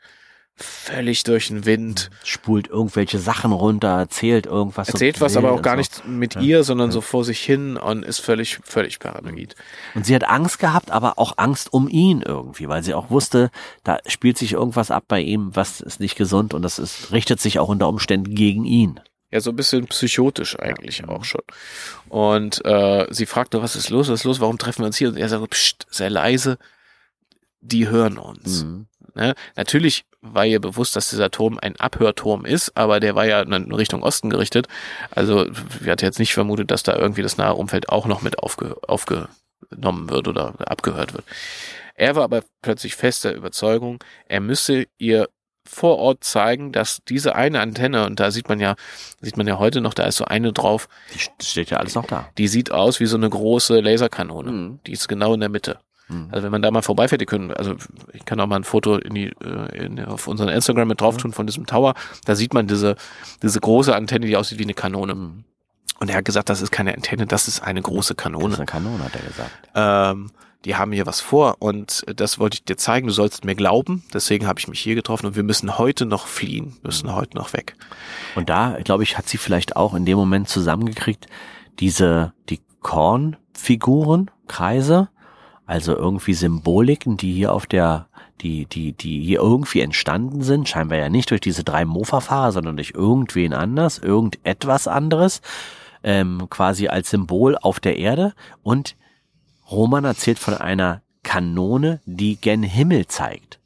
[0.58, 2.10] völlig durch den Wind.
[2.24, 4.88] Spult irgendwelche Sachen runter, erzählt irgendwas.
[4.88, 5.78] Erzählt was, aber auch gar so.
[5.78, 6.40] nicht mit ja.
[6.40, 6.92] ihr, sondern ja.
[6.92, 9.54] so vor sich hin und ist völlig, völlig paranoid.
[9.94, 13.50] Und sie hat Angst gehabt, aber auch Angst um ihn irgendwie, weil sie auch wusste,
[13.84, 17.40] da spielt sich irgendwas ab bei ihm, was ist nicht gesund und das ist, richtet
[17.40, 19.00] sich auch unter Umständen gegen ihn.
[19.30, 21.08] Ja, so ein bisschen psychotisch eigentlich ja.
[21.08, 21.42] auch schon.
[22.08, 24.96] Und äh, sie fragt nur, was ist los, was ist los, warum treffen wir uns
[24.96, 25.08] hier?
[25.08, 26.58] Und er sagt, pst, sehr leise,
[27.60, 28.64] die hören uns.
[28.64, 28.86] Mhm.
[29.18, 29.34] Ne?
[29.56, 33.72] Natürlich war ihr bewusst, dass dieser Turm ein Abhörturm ist, aber der war ja in
[33.72, 34.68] Richtung Osten gerichtet.
[35.10, 35.46] Also
[35.80, 38.76] wir hatten jetzt nicht vermutet, dass da irgendwie das nahe Umfeld auch noch mit aufge,
[38.86, 41.24] aufgenommen wird oder abgehört wird.
[41.94, 43.98] Er war aber plötzlich fester Überzeugung,
[44.28, 45.28] er müsse ihr
[45.68, 48.76] vor Ort zeigen, dass diese eine Antenne, und da sieht man ja,
[49.20, 50.88] sieht man ja heute noch, da ist so eine drauf.
[51.12, 52.28] Die steht ja alles noch da.
[52.38, 54.50] Die sieht aus wie so eine große Laserkanone.
[54.50, 54.80] Mhm.
[54.86, 55.78] Die ist genau in der Mitte.
[56.08, 56.28] Mhm.
[56.30, 57.76] Also wenn man da mal vorbeifährt, die können, also
[58.12, 61.16] ich kann auch mal ein Foto in die, äh, in, auf unseren Instagram mit drauf
[61.16, 61.94] tun von diesem Tower.
[62.24, 62.96] Da sieht man diese,
[63.42, 65.14] diese große Antenne, die aussieht wie eine Kanone.
[65.14, 65.44] Mhm.
[66.00, 68.44] Und er hat gesagt, das ist keine Antenne, das ist eine große Kanone.
[68.44, 69.50] Das ist eine Kanone, hat er gesagt.
[69.74, 70.30] Ähm,
[70.64, 74.02] die haben hier was vor und das wollte ich dir zeigen, du sollst mir glauben,
[74.12, 77.52] deswegen habe ich mich hier getroffen und wir müssen heute noch fliehen, müssen heute noch
[77.52, 77.76] weg.
[78.34, 81.26] Und da, glaube ich, hat sie vielleicht auch in dem Moment zusammengekriegt,
[81.78, 85.08] diese, die Kornfiguren, Kreise,
[85.68, 88.08] also irgendwie Symboliken, die hier auf der,
[88.40, 92.76] die, die, die hier irgendwie entstanden sind, scheinbar ja nicht durch diese drei Mofa-Fahrer, sondern
[92.76, 95.42] durch irgendwen anders, irgendetwas anderes,
[96.02, 98.32] ähm, quasi als Symbol auf der Erde.
[98.62, 98.96] Und
[99.70, 103.58] Roman erzählt von einer Kanone, die gen Himmel zeigt.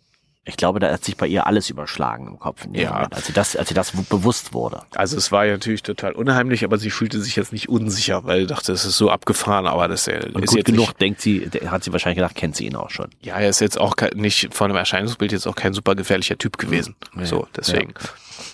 [0.44, 2.92] Ich glaube, da hat sich bei ihr alles überschlagen im Kopf, ja.
[2.94, 4.82] Moment, als sie das, als sie das bewusst wurde.
[4.96, 8.40] Also es war ja natürlich total unheimlich, aber sie fühlte sich jetzt nicht unsicher, weil
[8.40, 11.20] sie dachte, es ist so abgefahren, aber das ist Und gut jetzt genug, nicht, denkt
[11.20, 13.10] sie, hat sie wahrscheinlich gedacht, kennt sie ihn auch schon.
[13.20, 16.58] Ja, er ist jetzt auch nicht von dem Erscheinungsbild jetzt auch kein super gefährlicher Typ
[16.58, 16.96] gewesen.
[17.16, 17.24] Ja.
[17.24, 17.94] So, deswegen.
[17.96, 18.08] Ja.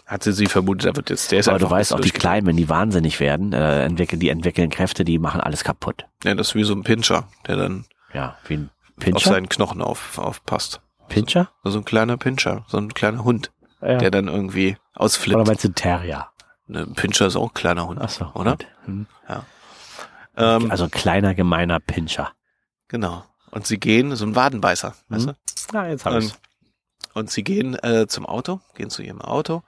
[0.04, 2.56] Hatte sie vermutet, da wird jetzt, der ist Aber du weißt auch, die Kleinen, wenn
[2.56, 6.04] die wahnsinnig werden, äh, entwickeln, die entwickeln Kräfte, die machen alles kaputt.
[6.24, 9.16] Ja, das ist wie so ein Pinscher, der dann ja, wie ein Pinscher?
[9.16, 10.80] auf seinen Knochen auf, aufpasst.
[11.08, 11.50] Pinscher?
[11.64, 13.50] So, so ein kleiner Pinscher, so ein kleiner Hund,
[13.80, 13.98] ja.
[13.98, 15.36] der dann irgendwie ausflippt.
[15.36, 16.28] Oder meinst du Terrier?
[16.66, 18.56] Ne, Pinscher ist auch ein kleiner Hund, Ach so, oder?
[18.84, 19.06] Hm.
[19.28, 19.44] Ja.
[20.36, 22.32] Ähm, also ein kleiner, gemeiner Pinscher.
[22.88, 23.24] Genau.
[23.50, 24.96] Und sie gehen, so ein Wadenbeißer, hm.
[25.08, 25.32] weißt du?
[25.72, 26.38] Ja, jetzt hab ich's.
[27.14, 29.62] Und sie gehen äh, zum Auto, gehen zu ihrem Auto.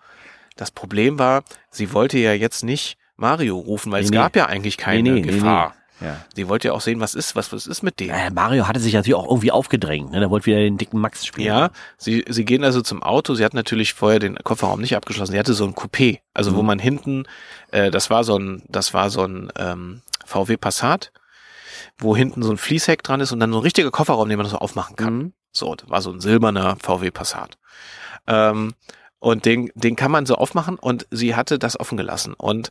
[0.57, 4.47] Das Problem war, sie wollte ja jetzt nicht Mario rufen, weil nee, es gab ja
[4.47, 5.75] eigentlich keine nee, nee, Gefahr.
[6.01, 6.25] Ja.
[6.35, 8.11] Sie wollte ja auch sehen, was ist, was, was ist mit dem.
[8.11, 10.21] Äh, Mario hatte sich natürlich auch irgendwie aufgedrängt, ne?
[10.21, 11.47] Der wollte wieder den dicken Max spielen.
[11.47, 13.35] Ja, sie, sie gehen also zum Auto.
[13.35, 15.33] Sie hat natürlich vorher den Kofferraum nicht abgeschlossen.
[15.33, 16.57] Sie hatte so ein Coupé, also mhm.
[16.57, 17.25] wo man hinten,
[17.71, 21.13] äh, das war so ein, das war so ein ähm, VW Passat,
[21.99, 24.47] wo hinten so ein Fließheck dran ist und dann so ein richtiger Kofferraum, den man
[24.47, 25.17] so aufmachen kann.
[25.17, 25.33] Mhm.
[25.53, 27.59] So, das war so ein silberner VW Passat.
[28.27, 28.75] Ähm,
[29.21, 32.35] und den, den kann man so aufmachen und sie hatte das offen gelassen.
[32.35, 32.71] Und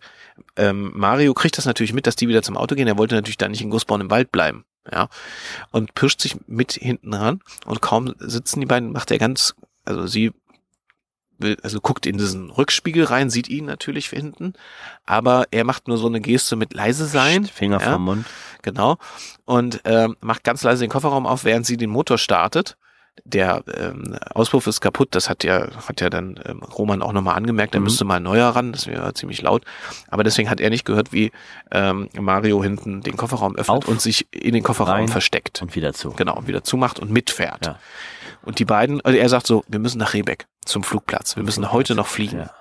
[0.55, 2.87] ähm, Mario kriegt das natürlich mit, dass die wieder zum Auto gehen.
[2.87, 4.65] Er wollte natürlich da nicht in Gussborn im Wald bleiben.
[4.91, 5.09] Ja.
[5.71, 9.53] Und pirscht sich mit hinten ran und kaum sitzen die beiden, macht er ganz,
[9.85, 10.31] also sie
[11.37, 14.53] will, also guckt in diesen Rückspiegel rein, sieht ihn natürlich hinten,
[15.05, 17.45] aber er macht nur so eine Geste mit leise sein.
[17.45, 18.25] Finger ja, vom Mund.
[18.63, 18.97] Genau.
[19.45, 22.75] Und ähm, macht ganz leise den Kofferraum auf, während sie den Motor startet
[23.25, 25.09] der ähm, Auspuff ist kaputt.
[25.11, 27.75] Das hat ja, hat ja dann ähm, Roman auch nochmal angemerkt.
[27.75, 27.85] Er mhm.
[27.85, 28.71] müsste mal ein neuer ran.
[28.71, 29.63] Das wäre ziemlich laut.
[30.09, 31.31] Aber deswegen hat er nicht gehört, wie
[31.71, 35.61] ähm, Mario hinten den Kofferraum öffnet Auf, und sich in den Kofferraum versteckt.
[35.61, 36.11] Und wieder zu.
[36.11, 37.65] Genau, und wieder zumacht und mitfährt.
[37.65, 37.79] Ja.
[38.41, 41.35] Und die beiden, also er sagt so, wir müssen nach Rebeck zum Flugplatz.
[41.35, 42.39] Wir müssen heute noch fliegen.
[42.39, 42.51] Ja.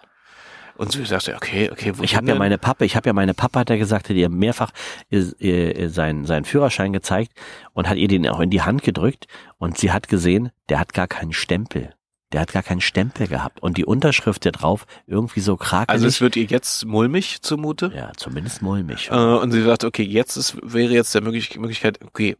[0.78, 3.34] Und sie sagte, okay, okay, wo Ich habe ja meine Papa, ich habe ja meine
[3.34, 4.70] Papa, hat er gesagt, hat ihr mehrfach
[5.10, 7.32] ihr, ihr, seinen, seinen Führerschein gezeigt
[7.72, 9.26] und hat ihr den auch in die Hand gedrückt
[9.58, 11.92] und sie hat gesehen, der hat gar keinen Stempel.
[12.32, 13.62] der hat gar keinen Stempel gehabt.
[13.62, 15.88] Und die Unterschrift da drauf irgendwie so krakelig.
[15.88, 17.90] Also es wird ihr jetzt mulmig zumute.
[17.94, 19.08] Ja, zumindest mulmig.
[19.10, 22.36] Äh, und sie sagt, okay, jetzt ist, wäre jetzt der Möglich Möglichkeit, okay,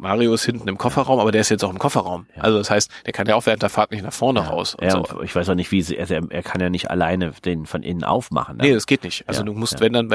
[0.00, 2.26] Mario ist hinten im Kofferraum, aber der ist jetzt auch im Kofferraum.
[2.34, 2.42] Ja.
[2.42, 4.46] Also das heißt, der kann ja auch während der Fahrt nicht nach vorne ja.
[4.46, 4.76] raus.
[4.80, 5.22] ja, so.
[5.22, 7.82] ich weiß auch nicht, wie sie, also er, er, kann ja nicht alleine den von
[7.82, 8.58] innen aufmachen.
[8.58, 8.66] Dann.
[8.66, 9.28] Nee, das geht nicht.
[9.28, 9.46] Also ja.
[9.46, 10.10] du musst, wenn dann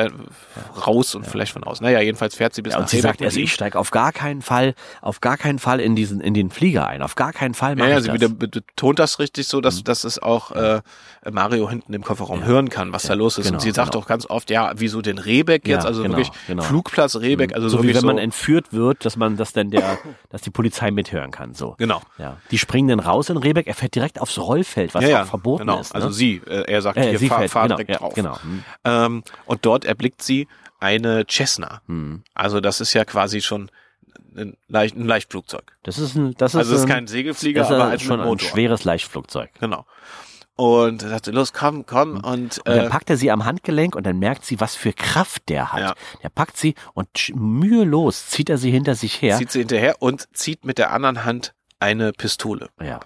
[0.85, 1.83] raus und vielleicht von außen.
[1.83, 4.41] Naja, jedenfalls fährt sie bis ja, und sie sagt, also ich steige auf gar keinen
[4.41, 7.01] Fall, auf gar keinen Fall in diesen, in den Flieger ein.
[7.01, 9.83] Auf gar keinen Fall mache ja, ja, sie wieder betont das richtig so, dass, mhm.
[9.83, 10.81] dass es auch äh,
[11.31, 13.45] Mario hinten im Kofferraum hören kann, was da los ist.
[13.45, 14.03] Genau, und sie sagt genau.
[14.03, 15.85] auch ganz oft, ja, wieso den Rehbeck jetzt?
[15.85, 16.63] also genau, wirklich genau.
[16.63, 17.55] Flugplatz Rehbeck, mhm.
[17.55, 19.99] also so wie wenn man entführt wird, dass man, dass dann der,
[20.29, 21.53] dass die Polizei mithören kann.
[21.53, 21.75] So.
[21.77, 22.01] Genau.
[22.17, 22.37] Ja.
[22.51, 25.27] Die springen dann raus in Rebeck, er fährt direkt aufs Rollfeld, was ja, ja, auch
[25.27, 25.79] verboten genau.
[25.79, 25.93] ist.
[25.93, 25.95] Ne?
[25.95, 28.13] Also sie, äh, er sagt, äh, hier sie fahr, fährt, fahr genau, direkt ja, drauf.
[28.13, 28.41] Genau.
[28.41, 28.63] Hm.
[28.83, 30.47] Ähm, und dort erblickt sie
[30.79, 31.81] eine Cessna.
[31.87, 32.23] Hm.
[32.33, 33.69] Also das ist ja quasi schon
[34.37, 35.63] ein, Leicht, ein Leichtflugzeug.
[35.83, 38.39] Das ist ein, das ist also es ist kein Segelflieger, das ist aber schon ein
[38.39, 39.49] schweres Leichtflugzeug.
[39.59, 39.85] Genau.
[40.57, 42.15] Und er sagte, los, komm, komm.
[42.15, 44.93] Und, und dann äh, packt er sie am Handgelenk und dann merkt sie, was für
[44.93, 45.79] Kraft der hat.
[45.81, 45.93] Ja.
[46.23, 49.37] Der packt sie und mühelos zieht er sie hinter sich her.
[49.37, 52.69] Zieht sie hinterher und zieht mit der anderen Hand eine Pistole.
[52.81, 53.01] Ja.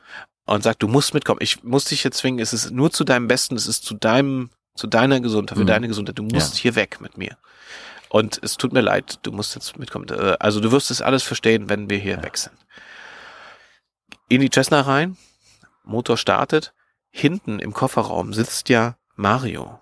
[0.45, 1.39] Und sagt, du musst mitkommen.
[1.41, 2.39] Ich muss dich jetzt zwingen.
[2.39, 3.55] Es ist nur zu deinem Besten.
[3.55, 5.67] Es ist zu deinem, zu deiner Gesundheit, für mhm.
[5.67, 6.19] deine Gesundheit.
[6.19, 6.61] Du musst ja.
[6.61, 7.35] hier weg mit mir.
[8.09, 9.19] Und es tut mir leid.
[9.23, 10.07] Du musst jetzt mitkommen.
[10.09, 12.23] Äh, also du wirst es alles verstehen, wenn wir hier ja.
[12.23, 12.55] weg sind.
[14.27, 15.17] In die Cessna rein.
[15.83, 16.73] Motor startet
[17.11, 19.79] hinten im Kofferraum sitzt ja Mario.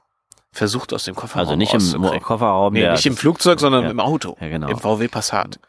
[0.52, 2.74] Versucht aus dem Kofferraum Also nicht im Kofferraum.
[2.74, 3.92] Nee, nicht im Flugzeug, sondern ja.
[3.92, 4.38] im Auto.
[4.40, 4.70] Ja, genau.
[4.70, 5.60] Im VW Passat.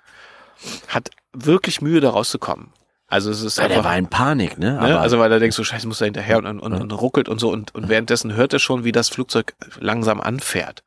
[0.88, 2.72] Hat wirklich Mühe, da rauszukommen.
[3.11, 3.76] Also es ist ja, einfach.
[3.76, 4.74] Der war in Panik, ne?
[4.74, 4.98] ne?
[4.98, 7.38] Also weil er denkt so, scheiße, muss er hinterher und, und, und, und ruckelt und
[7.38, 10.84] so und, und währenddessen hört er schon, wie das Flugzeug langsam anfährt.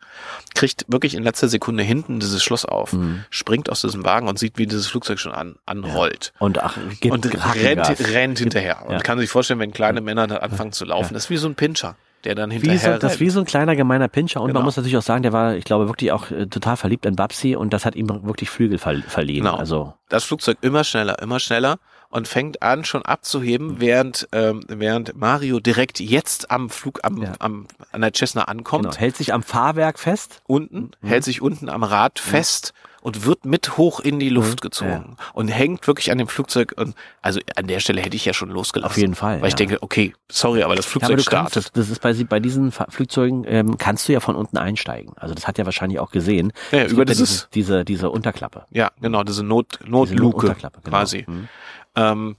[0.53, 3.25] Kriegt wirklich in letzter Sekunde hinten dieses Schloss auf, mhm.
[3.31, 6.31] springt aus diesem Wagen und sieht, wie dieses Flugzeug schon an, anrollt.
[6.35, 6.45] Ja.
[6.45, 8.77] Und ach, gibt und rennt, rennt hinterher.
[8.83, 8.95] Ja.
[8.95, 11.47] Und kann sich vorstellen, wenn kleine Männer da anfangen zu laufen, das ist wie so
[11.47, 12.75] ein Pinscher der dann hinterher.
[12.75, 14.59] Wie so, das ist wie so ein kleiner gemeiner Pinscher und genau.
[14.59, 17.15] man muss natürlich auch sagen, der war, ich glaube, wirklich auch äh, total verliebt in
[17.15, 19.45] Babsi und das hat ihm wirklich Flügel ver verliehen.
[19.45, 19.55] Genau.
[19.55, 21.79] Also das Flugzeug immer schneller, immer schneller
[22.11, 27.33] und fängt an schon abzuheben, während ähm, während Mario direkt jetzt am Flug am, ja.
[27.39, 28.83] am an der Cessna ankommt.
[28.83, 28.97] Genau.
[28.97, 30.41] Hält sich am Fahrwerk fest.
[30.45, 31.07] Unten, mhm.
[31.07, 32.29] hält sich unten am Rad mhm.
[32.29, 34.67] fest und wird mit hoch in die Luft mhm.
[34.67, 35.25] gezogen ja.
[35.33, 38.49] und hängt wirklich an dem Flugzeug und also an der Stelle hätte ich ja schon
[38.49, 38.91] losgelassen.
[38.91, 39.37] Auf jeden Fall.
[39.37, 39.47] Weil ja.
[39.47, 41.53] ich denke, okay, sorry, aber das Flugzeug ja, startet.
[41.53, 45.13] Kannst, das ist bei, bei diesen Flugzeugen ähm, kannst du ja von unten einsteigen.
[45.17, 46.53] Also das hat ja wahrscheinlich auch gesehen.
[46.71, 48.65] Ja, über dieses, diese, diese Unterklappe.
[48.69, 50.81] Ja, genau, diese Not Notluke diese genau.
[50.83, 51.25] quasi.
[51.27, 51.47] Mhm.
[51.95, 52.35] Ähm,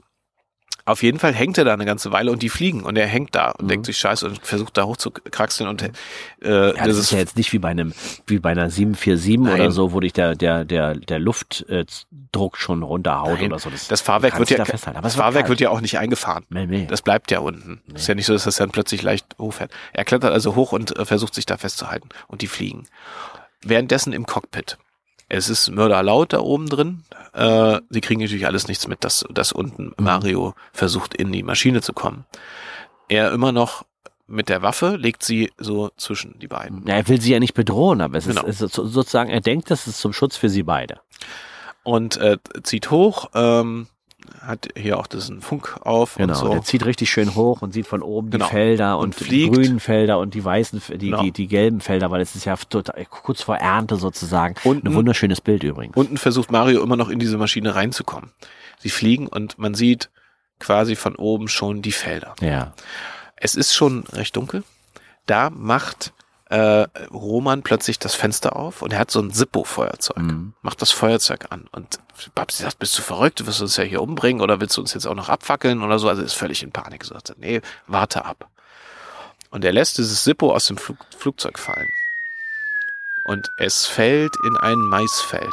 [0.84, 3.36] auf jeden Fall hängt er da eine ganze Weile und die fliegen und er hängt
[3.36, 3.68] da und mhm.
[3.68, 5.90] denkt sich Scheiße und versucht da hochzukraxeln und äh,
[6.40, 7.92] ja, das, das ist ja jetzt nicht wie bei einem
[8.26, 9.61] wie bei einer 747 Nein.
[9.61, 13.53] oder so, wo dich der der der der Luftdruck schon runterhaut Nein.
[13.53, 13.70] oder so.
[13.70, 16.44] Das, das Fahrwerk wird ja da das Fahrwerk wird ja auch nicht eingefahren.
[16.50, 16.86] Nee, nee.
[16.86, 17.80] Das bleibt ja unten.
[17.86, 17.94] Nee.
[17.94, 19.70] Ist ja nicht so, dass das dann plötzlich leicht hochfährt.
[19.92, 22.86] Er klettert also hoch und äh, versucht sich da festzuhalten und die fliegen.
[23.64, 24.78] Währenddessen im Cockpit
[25.33, 27.05] es ist mörderlaut da oben drin.
[27.33, 29.95] Äh, sie kriegen natürlich alles nichts mit, dass, dass unten.
[29.97, 32.26] Mario versucht, in die Maschine zu kommen.
[33.09, 33.85] Er immer noch
[34.26, 36.87] mit der Waffe legt sie so zwischen die beiden.
[36.87, 38.43] Ja, er will sie ja nicht bedrohen, aber es genau.
[38.43, 41.01] ist, ist sozusagen, er denkt, das ist zum Schutz für sie beide.
[41.83, 43.89] Und äh, zieht hoch, ähm,
[44.41, 46.16] hat hier auch diesen Funk auf.
[46.16, 46.49] Genau, und so.
[46.49, 48.47] der zieht richtig schön hoch und sieht von oben genau.
[48.47, 51.23] die Felder und, und die grünen Felder und die weißen, die, genau.
[51.23, 54.55] die, die gelben Felder, weil es ist ja total, kurz vor Ernte sozusagen.
[54.64, 55.97] Unten, Ein wunderschönes Bild übrigens.
[55.97, 58.33] Unten versucht Mario immer noch in diese Maschine reinzukommen.
[58.79, 60.11] Sie fliegen und man sieht
[60.59, 62.35] quasi von oben schon die Felder.
[62.41, 62.73] Ja.
[63.37, 64.64] Es ist schon recht dunkel.
[65.27, 66.12] Da macht
[66.53, 70.18] äh, Roman plötzlich das Fenster auf und er hat so ein Zippo-Feuerzeug.
[70.18, 70.53] Mhm.
[70.61, 71.98] Macht das Feuerzeug an und
[72.34, 74.92] Babsi sagt, bist du verrückt, du wirst uns ja hier umbringen oder willst du uns
[74.92, 76.11] jetzt auch noch abfackeln oder so?
[76.11, 77.05] Also ist völlig in Panik.
[77.05, 78.50] Sagt nee, warte ab.
[79.48, 81.88] Und er lässt dieses Zippo aus dem Flug Flugzeug fallen.
[83.24, 85.50] Und es fällt in ein Maisfeld.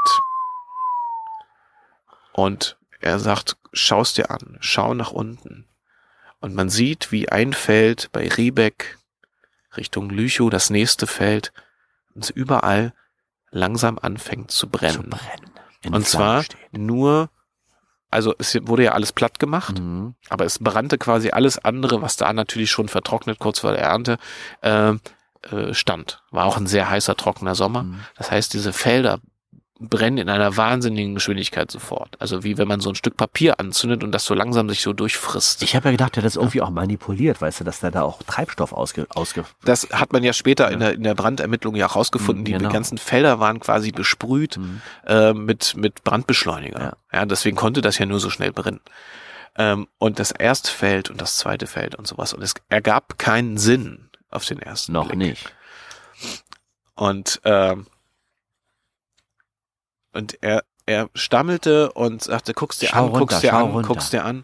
[2.34, 5.66] Und er sagt, schaust dir an, schau nach unten.
[6.42, 8.99] Und man sieht, wie ein Feld bei Riebeck
[9.78, 11.52] Richtung Lüchow das nächste Feld
[12.14, 12.94] und überall
[13.52, 14.94] langsam anfängt zu brennen.
[14.94, 15.96] Zu brennen.
[15.96, 16.58] Und zwar steht.
[16.74, 17.30] nur,
[18.10, 20.16] also es wurde ja alles platt gemacht, mhm.
[20.30, 24.18] aber es brannte quasi alles andere, was da natürlich schon vertrocknet kurz vor der Ernte
[24.62, 24.94] äh,
[25.44, 26.22] äh, stand.
[26.32, 27.84] War auch ein sehr heißer, trockener Sommer.
[27.84, 28.02] Mhm.
[28.18, 29.20] Das heißt, diese Felder
[29.80, 32.18] brennen in einer wahnsinnigen Geschwindigkeit sofort.
[32.20, 34.92] Also wie wenn man so ein Stück Papier anzündet und das so langsam sich so
[34.92, 35.64] durchfrisst.
[35.64, 38.02] Ich habe ja gedacht, der hat das irgendwie auch manipuliert, weißt du, dass der da
[38.02, 39.08] auch Treibstoff ausge...
[39.10, 40.72] ausge das hat man ja später ja.
[40.72, 42.44] in, der, in der Brandermittlung ja rausgefunden.
[42.44, 42.70] Mhm, genau.
[42.70, 44.82] Die ganzen Felder waren quasi besprüht mhm.
[45.08, 46.80] äh, mit, mit Brandbeschleuniger.
[46.80, 47.20] Ja.
[47.20, 48.82] ja, deswegen konnte das ja nur so schnell brennen.
[49.56, 52.34] Ähm, und das erste Feld und das zweite Feld und sowas.
[52.34, 55.20] Und es ergab keinen Sinn auf den ersten Noch Blick.
[55.20, 55.54] nicht.
[56.96, 57.88] Und, ähm,
[60.14, 63.88] und er, er stammelte und sagte, guck's dir Schau an, runter, dir an, runter.
[63.88, 64.44] guck's dir an.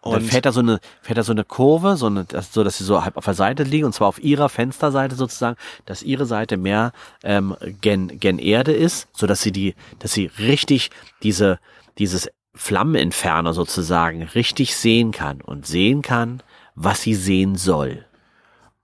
[0.00, 2.76] Und dann fährt da so eine, fährt da so eine Kurve, so, eine, so dass
[2.76, 6.26] sie so halb auf der Seite liegen, und zwar auf ihrer Fensterseite sozusagen, dass ihre
[6.26, 6.92] Seite mehr
[7.22, 10.90] ähm, gen, gen Erde ist, so dass sie die, dass sie richtig
[11.22, 11.58] diese,
[11.96, 16.42] dieses Flammenentferner sozusagen richtig sehen kann und sehen kann,
[16.74, 18.04] was sie sehen soll.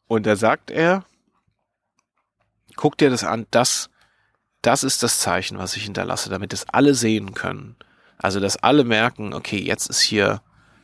[0.06, 1.04] Und da sagt er,
[2.76, 3.90] guck dir das an, das,
[4.62, 7.76] das ist das Zeichen, was ich hinterlasse, damit es alle sehen können.
[8.18, 10.42] Also, dass alle merken, okay, jetzt ist hier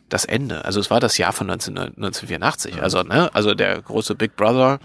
[0.08, 0.64] das Ende.
[0.64, 2.82] Also, es war das Jahr von 19, 1984.
[2.82, 4.78] Also, ne, also der große Big Brother,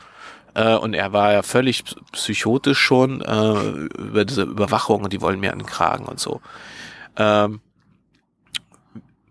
[0.53, 3.61] äh, und er war ja völlig psychotisch schon äh,
[4.01, 6.41] über diese Überwachung und die wollen mir an den Kragen und so.
[7.15, 7.61] Ähm,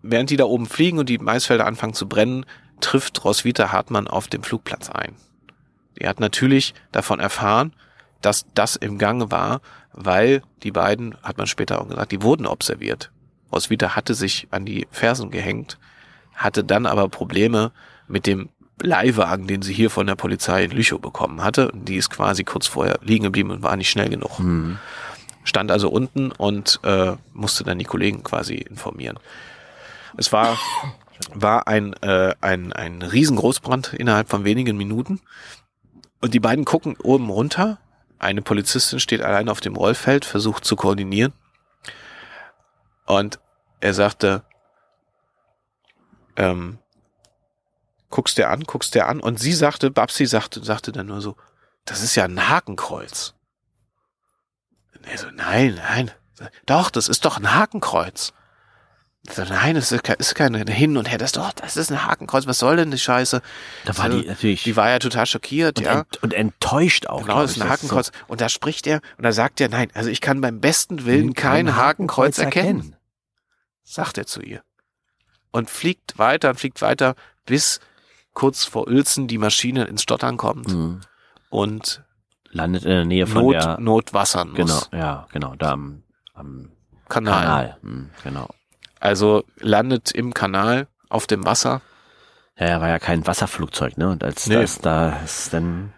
[0.02, 2.46] während die da oben fliegen und die Maisfelder anfangen zu brennen,
[2.80, 5.14] trifft Roswitha Hartmann auf dem Flugplatz ein.
[5.98, 7.74] Die hat natürlich davon erfahren,
[8.20, 9.60] dass das im Gange war,
[9.92, 13.10] weil die beiden, hat man später auch gesagt, die wurden observiert.
[13.52, 15.78] Roswitha hatte sich an die Fersen gehängt,
[16.34, 17.72] hatte dann aber Probleme
[18.06, 18.48] mit dem
[18.82, 21.70] Leihwagen, den sie hier von der Polizei in Lüchow bekommen hatte.
[21.70, 24.38] Und die ist quasi kurz vorher liegen geblieben und war nicht schnell genug.
[24.38, 24.78] Mhm.
[25.44, 29.18] Stand also unten und äh, musste dann die Kollegen quasi informieren.
[30.16, 30.58] Es war,
[31.34, 35.20] war ein, äh, ein, ein Riesengroßbrand innerhalb von wenigen Minuten.
[36.20, 37.78] Und die beiden gucken oben runter.
[38.20, 41.32] Eine Polizistin steht allein auf dem Rollfeld, versucht zu koordinieren.
[43.06, 43.40] Und
[43.80, 44.44] er sagte,
[46.36, 46.78] ähm,
[48.10, 49.20] guckst dir an, guckst dir an.
[49.20, 51.36] Und sie sagte, Babsi sagte, sagte dann nur so,
[51.86, 53.34] das ist ja ein Hakenkreuz.
[54.94, 56.10] Und er so, nein, nein,
[56.66, 58.34] doch, das ist doch ein Hakenkreuz.
[59.28, 61.92] So, nein, das ist ke- ist keine Hin und Her, das ist doch, das ist
[61.92, 63.42] ein Hakenkreuz, was soll denn die Scheiße?
[63.84, 66.00] Da war Also, die natürlich Die war ja total schockiert, und, ja.
[66.00, 67.20] ent, und enttäuscht auch.
[67.22, 68.12] Genau, das ist ein so- Hakenkreuz.
[68.28, 71.34] Und da spricht er und da sagt er, nein, also ich kann beim besten Willen
[71.34, 72.96] kein Hakenkreuz erkennen,
[73.84, 74.62] sagt er zu ihr.
[75.52, 77.14] Und fliegt weiter und fliegt weiter,
[77.44, 77.80] bis
[78.32, 81.00] kurz vor Uelzen die Maschine ins Stottern kommt Mhm.
[81.50, 82.02] und
[82.52, 86.02] Landet in der Nähe von Not, der, Notwassern genau, ja, genau, da am,
[86.34, 86.72] am
[87.08, 87.42] Kanal.
[87.42, 87.76] Kanal.
[87.82, 88.48] Mhm, genau.
[89.00, 91.80] Also landet im Kanal auf dem Wasser.
[92.58, 94.08] Ja, ja, war ja kein Wasserflugzeug, ne?
[94.10, 94.56] Und als Nee.
[94.56, 95.92] das da ist dann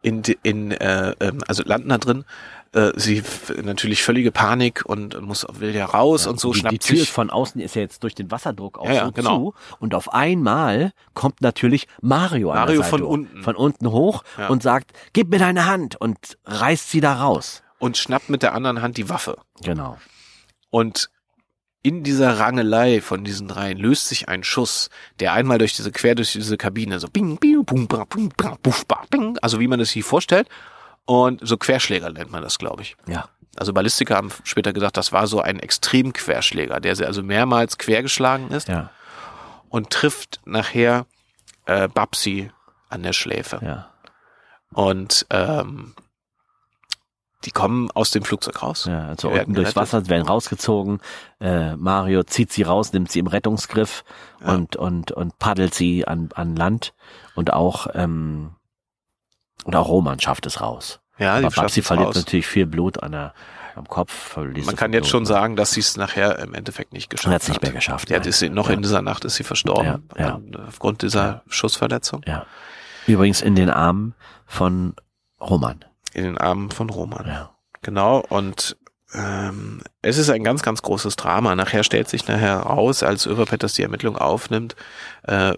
[0.00, 2.24] in, in äh, ähm, also landen da drin.
[2.74, 3.22] Äh, sie
[3.62, 7.12] natürlich völlige Panik und muss will ja raus und so die, schnappt die Tür sich
[7.12, 9.36] von außen ist ja jetzt durch den Wasserdruck auch Ja, ja, so genau.
[9.50, 13.42] zu und auf einmal kommt natürlich Mario, an Mario von unten.
[13.42, 14.48] von unten hoch Ja.
[14.48, 17.62] und sagt, gib mir deine Hand und reißt sie da raus.
[17.78, 19.36] und schnappt mit der anderen Hand die Waffe.
[19.62, 19.98] Genau.
[20.70, 21.10] Und
[21.82, 24.88] in dieser Rangelei von diesen dreien löst sich ein Schuss,
[25.20, 28.56] der einmal durch diese quer durch diese Kabine so bing, bing, bum, bra, bum, bra,
[28.62, 30.48] buff, ba, bing, also wie man es sich vorstellt.
[31.04, 32.96] Und so Querschläger nennt man das, glaube ich.
[33.08, 33.28] Ja.
[33.56, 38.50] Also Ballistiker haben später gesagt, das war so ein Extremquerschläger, der sie also mehrmals quergeschlagen
[38.52, 38.90] ist Ja.
[39.68, 41.06] und trifft nachher
[41.66, 42.50] äh, Babsi
[42.88, 43.58] an der Schläfe.
[43.62, 43.88] Ja.
[44.72, 45.94] Und ähm,
[47.44, 48.84] die kommen aus dem Flugzeug raus.
[48.86, 49.76] Ja, also unten durchs.
[49.76, 51.00] Wasser, werden rausgezogen.
[51.40, 54.04] Äh, Mario zieht sie raus, nimmt sie im Rettungsgriff
[54.40, 54.54] Ja.
[54.54, 56.94] und, und, und paddelt sie an, an Land.
[57.34, 58.52] Und auch, ähm,
[59.64, 61.00] und auch Roman schafft es raus.
[61.18, 62.16] Ja, die Aber Babsi verliert raus.
[62.16, 63.34] natürlich viel Blut an der,
[63.76, 64.36] am Kopf.
[64.36, 65.28] Man kann jetzt schon Blut.
[65.28, 67.62] sagen, dass sie es nachher im Endeffekt nicht geschafft Und hat's nicht hat.
[67.62, 68.74] mehr geschafft, Ja, ist sie, noch Ja.
[68.74, 70.08] in dieser Nacht ist sie verstorben.
[70.16, 70.40] Ja, ja.
[70.66, 72.46] Aufgrund dieser Schussverletzung Ja.
[73.06, 74.14] Übrigens in den Armen
[74.46, 74.94] von
[75.40, 75.84] Roman.
[76.14, 77.26] In den Armen von Roman.
[77.26, 77.50] Ja.
[77.82, 78.76] Genau, und
[79.14, 81.54] ähm, es ist ein ganz, ganz großes Drama.
[81.54, 84.74] Nachher stellt sich nachher raus, als Överpetters die Ermittlung aufnimmt,
[85.24, 85.54] äh,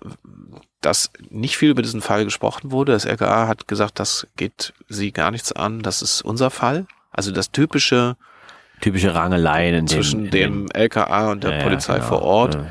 [0.80, 2.92] dass nicht viel über diesen Fall gesprochen wurde.
[2.92, 6.86] Das LKA hat gesagt, das geht sie gar nichts an, das ist unser Fall.
[7.10, 8.16] Also das typische
[8.80, 12.08] Typische Rangeleien zwischen dem, dem LKA und der Ja, ja, Polizei genau.
[12.08, 12.54] vor Ort.
[12.56, 12.66] Ja.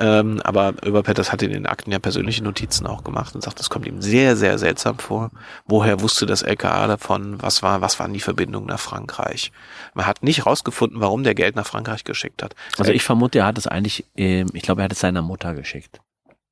[0.00, 3.68] Ähm, aber Öberpetters hat in den Akten ja persönliche Notizen auch gemacht und sagt, das
[3.68, 5.30] kommt ihm sehr, sehr seltsam vor.
[5.66, 7.40] Woher wusste das LKA davon?
[7.42, 9.52] Was war, was waren die Verbindungen nach Frankreich?
[9.92, 12.54] Man hat nicht rausgefunden, warum der Geld nach Frankreich geschickt hat.
[12.78, 15.52] Also ich vermute, er hat es eigentlich, ähm, ich glaube, er hat es seiner Mutter
[15.52, 16.00] geschickt.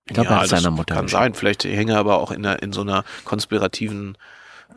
[0.07, 1.23] Ich glaube, er hat es seiner Mutter kann geschickt.
[1.23, 1.33] sein.
[1.33, 4.19] Vielleicht hänge er aber auch in, einer, in so einer konspirativen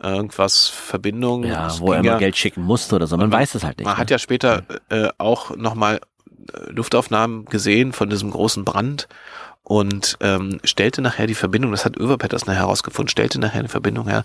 [0.02, 1.44] irgendwas Verbindung.
[1.44, 3.16] Ja, wo er ging mal ja, Geld schicken musste oder so.
[3.16, 3.84] Man weiß es halt nicht.
[3.84, 4.00] Man ne?
[4.00, 6.00] hat ja später äh, auch nochmal
[6.68, 9.08] Luftaufnahmen gesehen von diesem großen Brand
[9.62, 14.08] und ähm, stellte nachher die Verbindung, das hat Överpetters nachher herausgefunden, stellte nachher eine Verbindung
[14.08, 14.24] her,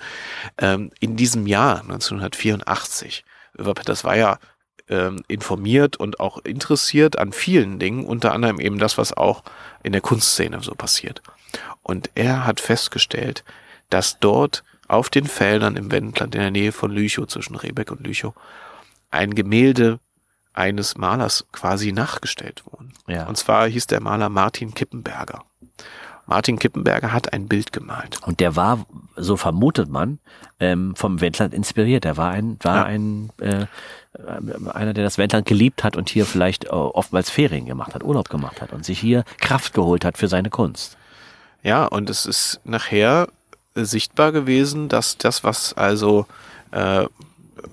[0.57, 3.24] ähm, in diesem Jahr 1984.
[3.57, 4.39] Överpetters war ja
[4.89, 9.43] ähm, informiert und auch interessiert an vielen Dingen, unter anderem eben das, was auch
[9.84, 11.22] in der Kunstszene so passiert.
[11.84, 13.43] Und er hat festgestellt,
[13.89, 18.05] dass dort auf den Feldern im Wendland in der Nähe von Lüchow, zwischen Rebeck und
[18.05, 18.34] Lüchow,
[19.11, 19.99] ein Gemälde
[20.58, 22.93] eines Malers quasi nachgestellt wurden.
[23.08, 23.28] Ja.
[23.28, 25.43] Und zwar hieß der Maler Martin Kippenberger.
[26.26, 28.20] Martin Kippenberger hat ein Bild gemalt.
[28.26, 28.86] Und der war,
[29.16, 30.20] so vermutet man,
[30.60, 32.03] ähm, vom Wendland inspiriert.
[32.03, 32.84] Er war ein, war ja.
[32.84, 33.66] ein äh,
[34.74, 38.30] einer, der das Wendland geliebt hat und hier vielleicht äh, oftmals Ferien gemacht hat, Urlaub
[38.30, 40.97] gemacht hat und sich hier Kraft geholt hat für seine Kunst.
[41.64, 43.28] Ja, und es ist nachher
[43.76, 46.26] sichtbar gewesen, dass das, was also
[46.72, 47.05] äh,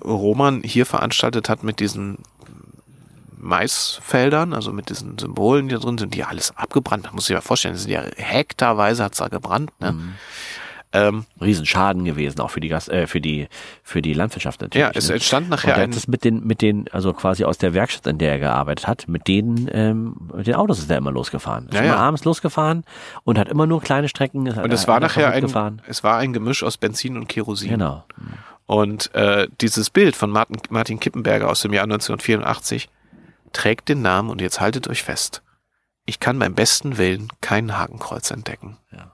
[0.03, 2.19] Roman hier veranstaltet hat mit diesen
[3.45, 7.05] Maisfeldern, also mit diesen Symbolen, die da drin sind, die alles abgebrannt.
[7.05, 9.71] Man muss sich mal vorstellen, das sind ja hektarweise hat's da gebrannt.
[9.79, 9.93] Ne?
[9.93, 10.13] Mhm.
[10.93, 13.49] Ähm, Riesenschaden gewesen, auch für die Gas äh, für die
[13.83, 14.81] für die Landwirtschaft natürlich.
[14.81, 15.15] Ja, es ne?
[15.15, 18.33] entstand nachher ein das mit den mit den also quasi aus der Werkstatt, in der
[18.33, 21.65] er gearbeitet hat, mit denen ähm, mit den Autos ist er immer losgefahren.
[21.65, 21.97] Ist ja, immer ja.
[21.97, 22.85] abends losgefahren
[23.25, 24.47] und hat immer nur kleine Strecken.
[24.47, 27.71] Und es war nachher ein es war ein Gemisch aus Benzin und Kerosin.
[27.71, 28.05] Genau.
[28.67, 32.89] Und äh, dieses Bild von Martin, Martin Kippenberger aus dem Jahr 1984
[33.55, 35.41] trägt den Namen und jetzt haltet euch fest.
[36.05, 38.77] Ich kann beim besten Willen kein Hakenkreuz entdecken.
[38.91, 39.11] Ja.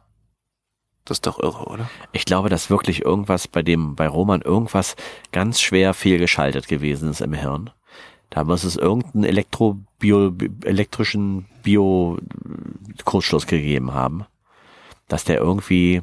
[1.05, 1.89] Das ist doch irre, oder?
[2.11, 4.95] Ich glaube, dass wirklich irgendwas bei dem, bei Roman irgendwas
[5.31, 7.69] ganz schwer fehlgeschaltet gewesen ist im Hirn.
[8.29, 10.33] Da muss es irgendeinen Elektrobio,
[10.63, 14.25] elektrischen Bio-Kurzschluss gegeben haben.
[15.07, 16.01] Dass der irgendwie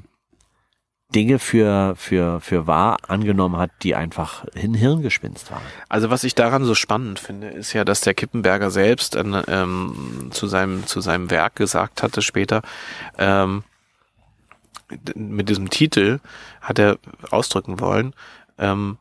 [1.14, 5.62] Dinge für, für, für wahr angenommen hat, die einfach ein Hirngespinst waren.
[5.88, 10.46] Also was ich daran so spannend finde, ist ja, dass der Kippenberger selbst ähm, zu,
[10.46, 12.60] seinem, zu seinem Werk gesagt hatte später,
[13.16, 13.64] ähm,
[15.14, 16.20] mit diesem Titel
[16.60, 16.98] hat er
[17.30, 18.14] ausdrücken wollen,
[18.58, 18.98] ähm,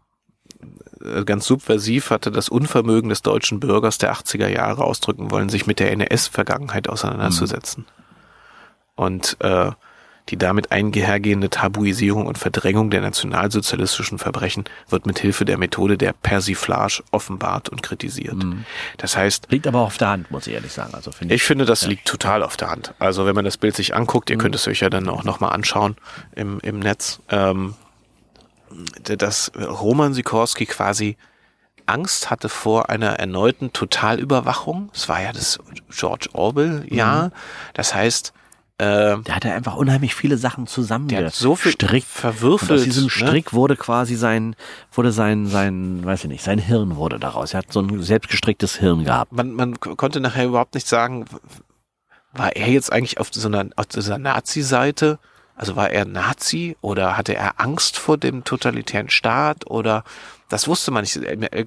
[1.25, 5.79] ganz subversiv hatte das Unvermögen des deutschen Bürgers der 80er Jahre ausdrücken wollen, sich mit
[5.79, 7.85] der NS-Vergangenheit auseinanderzusetzen.
[7.85, 7.93] Mhm.
[8.95, 9.71] Und äh,
[10.29, 16.13] die damit einhergehende Tabuisierung und Verdrängung der nationalsozialistischen Verbrechen wird mit Hilfe der Methode der
[16.13, 18.35] Persiflage offenbart und kritisiert.
[18.35, 18.65] Mhm.
[18.97, 19.47] Das heißt.
[19.49, 20.93] Liegt aber auf der Hand, muss ich ehrlich sagen.
[20.93, 21.89] Also finde ich, ich finde, das ja.
[21.89, 22.93] liegt total auf der Hand.
[22.99, 24.41] Also wenn man das Bild sich anguckt, ihr mhm.
[24.41, 25.95] könnt es euch ja dann auch nochmal anschauen
[26.35, 27.75] im, im Netz, ähm,
[29.03, 31.15] dass Roman Sikorski quasi
[31.85, 34.89] Angst hatte vor einer erneuten Totalüberwachung.
[34.93, 35.59] Es war ja das
[35.89, 37.27] George Orwell-Jahr.
[37.27, 37.31] Mhm.
[37.73, 38.33] Das heißt,
[38.79, 41.07] äh, der hatte einfach unheimlich viele Sachen zusammen.
[41.07, 42.71] Der hat so viel Strick, verwürfelt.
[42.71, 43.09] Und aus diesem ne?
[43.09, 43.53] Strick ne?
[43.53, 44.55] wurde quasi sein,
[44.93, 47.53] wurde sein, sein, weiß ich nicht, sein Hirn wurde daraus.
[47.53, 49.31] Er hat so ein selbstgestricktes Hirn gehabt.
[49.31, 51.25] Man, man konnte nachher überhaupt nicht sagen,
[52.33, 55.17] war er jetzt eigentlich auf so einer, auf dieser Nazi-Seite?
[55.55, 60.03] Also war er Nazi oder hatte er Angst vor dem totalitären Staat oder
[60.49, 61.19] das wusste man nicht.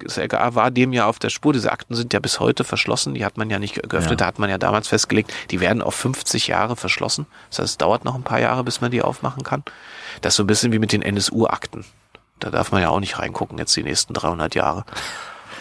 [0.05, 1.53] Das LKA war dem ja auf der Spur.
[1.53, 3.13] Diese Akten sind ja bis heute verschlossen.
[3.13, 4.11] Die hat man ja nicht geöffnet.
[4.11, 4.15] Ja.
[4.15, 7.27] Da hat man ja damals festgelegt, die werden auf 50 Jahre verschlossen.
[7.49, 9.63] Das heißt, es dauert noch ein paar Jahre, bis man die aufmachen kann.
[10.21, 11.85] Das ist so ein bisschen wie mit den NSU-Akten.
[12.39, 14.85] Da darf man ja auch nicht reingucken jetzt die nächsten 300 Jahre.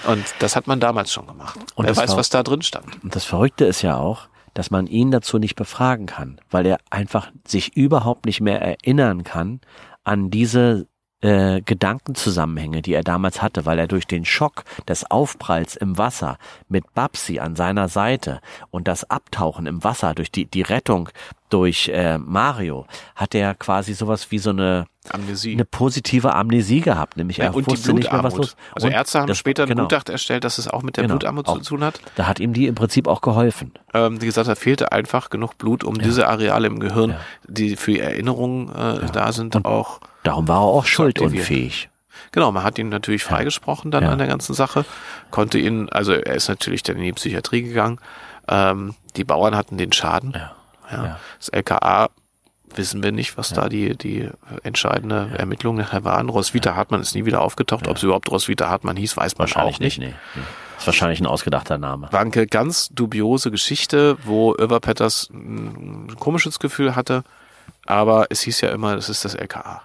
[0.07, 1.59] Und das hat man damals schon gemacht.
[1.75, 3.03] Und Wer weiß, was da drin stand.
[3.05, 6.79] Und das Verrückte ist ja auch, dass man ihn dazu nicht befragen kann, weil er
[6.89, 9.61] einfach sich überhaupt nicht mehr erinnern kann
[10.05, 10.89] an diese
[11.21, 16.39] äh, Gedankenzusammenhänge, die er damals hatte, weil er durch den Schock des Aufpralls im Wasser
[16.69, 18.41] mit Babsi an seiner Seite
[18.71, 21.09] und das Abtauchen im Wasser durch die, die Rettung
[21.51, 25.53] durch äh, Mario, hat er quasi sowas wie so eine Amnesie.
[25.53, 28.57] eine positive Amnesie gehabt, nämlich ja, er und wusste nicht mehr was los.
[28.75, 29.85] Also und Ärzte haben das, später ein genau.
[29.85, 32.01] Gutachten erstellt, dass es auch mit der genau, Blutarmut zu tun hat.
[32.17, 33.73] Da hat ihm die im Prinzip auch geholfen.
[33.95, 36.03] Ähm, wie gesagt, da fehlte einfach genug Blut, um ja.
[36.03, 37.21] diese Areale im Gehirn, ja.
[37.49, 41.89] die für die Erinnerung äh, da sind, und auch Darum war er auch schuldunfähig.
[42.33, 44.85] Genau, man hat ihn natürlich freigesprochen dann an der ganzen Sache,
[45.31, 47.99] konnte ihn, also er ist natürlich dann in die Psychiatrie gegangen.
[48.49, 50.35] Ähm, die Bauern hatten den Schaden.
[50.91, 51.19] Ja.
[51.39, 52.11] Das LKA
[52.79, 54.29] wissen wir nicht, was da die, die
[54.63, 56.29] entscheidende Ermittlung nachher waren.
[56.29, 57.89] Roswitha Hartmann ist nie wieder aufgetaucht.
[57.89, 59.99] Ob es überhaupt Roswitha Hartmann hieß, weiß man auch nicht.
[59.99, 60.15] nicht nee.
[60.79, 62.11] Ist wahrscheinlich ein ausgedachter Name.
[62.13, 67.23] Eine ganz dubiose Geschichte, wo Irva Petters ein komisches Gefühl hatte.
[67.87, 69.83] Aber es hieß ja immer, es ist das LKA.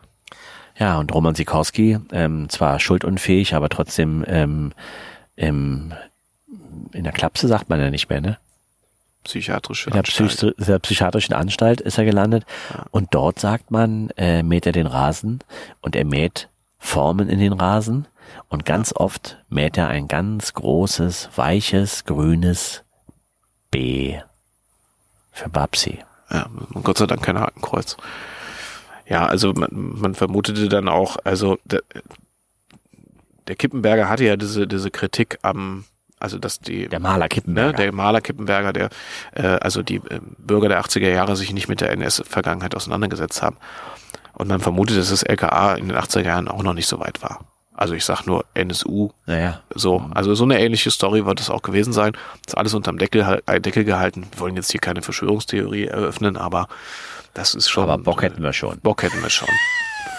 [0.77, 4.73] Ja, und Roman Sikorski, ähm, zwar schuldunfähig, aber trotzdem ähm,
[5.35, 5.93] im,
[6.91, 8.37] in der Klapse sagt man ja nicht mehr, ne?
[9.25, 12.45] Psychiatrische in der, Psych der psychiatrischen Anstalt ist er gelandet.
[12.73, 12.85] Ja.
[12.91, 15.39] Und dort sagt man, äh, mäht er den Rasen
[15.81, 16.47] und er mäht
[16.77, 18.07] Formen in den Rasen.
[18.49, 18.97] Und ganz ja.
[18.97, 22.83] oft mäht er ein ganz großes, weiches, grünes
[23.71, 24.17] B
[25.31, 25.99] für Babsi.
[26.29, 26.49] Ja,
[26.83, 27.97] Gott sei Dank kein Hakenkreuz.
[29.07, 31.59] Ja, also man, man vermutete dann auch, also
[33.47, 35.85] der Kippenberger hatte ja diese, diese Kritik am,
[36.19, 38.89] also dass die der Maler Kippenberger, ne, der Maler Kippenberger, der
[39.33, 43.57] äh, also die äh, Bürger der 80er Jahre sich nicht mit der NS-Vergangenheit auseinandergesetzt haben.
[44.33, 47.21] Und man vermutet, dass das LKA in den 80er Jahren auch noch nicht so weit
[47.21, 47.45] war.
[47.73, 49.09] Also ich sag nur NSU.
[49.25, 49.61] Naja.
[49.73, 52.13] So, also so eine ähnliche Story wird es auch gewesen sein.
[52.45, 54.27] Das ist alles unterm Deckel, äh, Deckel gehalten.
[54.31, 56.67] Wir wollen jetzt hier keine Verschwörungstheorie eröffnen, aber
[57.33, 57.83] das ist schon.
[57.83, 58.79] Aber Bock hätten wir schon.
[58.79, 59.49] Bock hätten wir schon.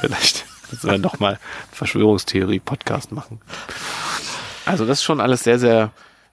[0.00, 1.38] Vielleicht müssen wir nochmal
[1.72, 3.40] Verschwörungstheorie-Podcast machen.
[4.66, 5.90] Also das ist schon alles sehr, sehr,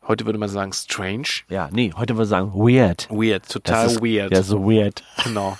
[0.08, 1.28] heute würde man sagen, strange.
[1.50, 3.08] Ja, nee, heute würde man sagen weird.
[3.10, 4.32] Weird, total ist, weird.
[4.34, 5.04] Ja, so weird.
[5.24, 5.58] Genau.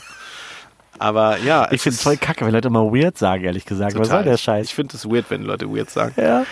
[1.00, 3.98] Aber ja, Ich finde es voll kacke, wenn Leute mal weird sagen, ehrlich gesagt.
[3.98, 4.68] Was soll der Scheiß?
[4.68, 6.14] Ich finde es weird, wenn Leute weird sagen.
[6.18, 6.46] ja.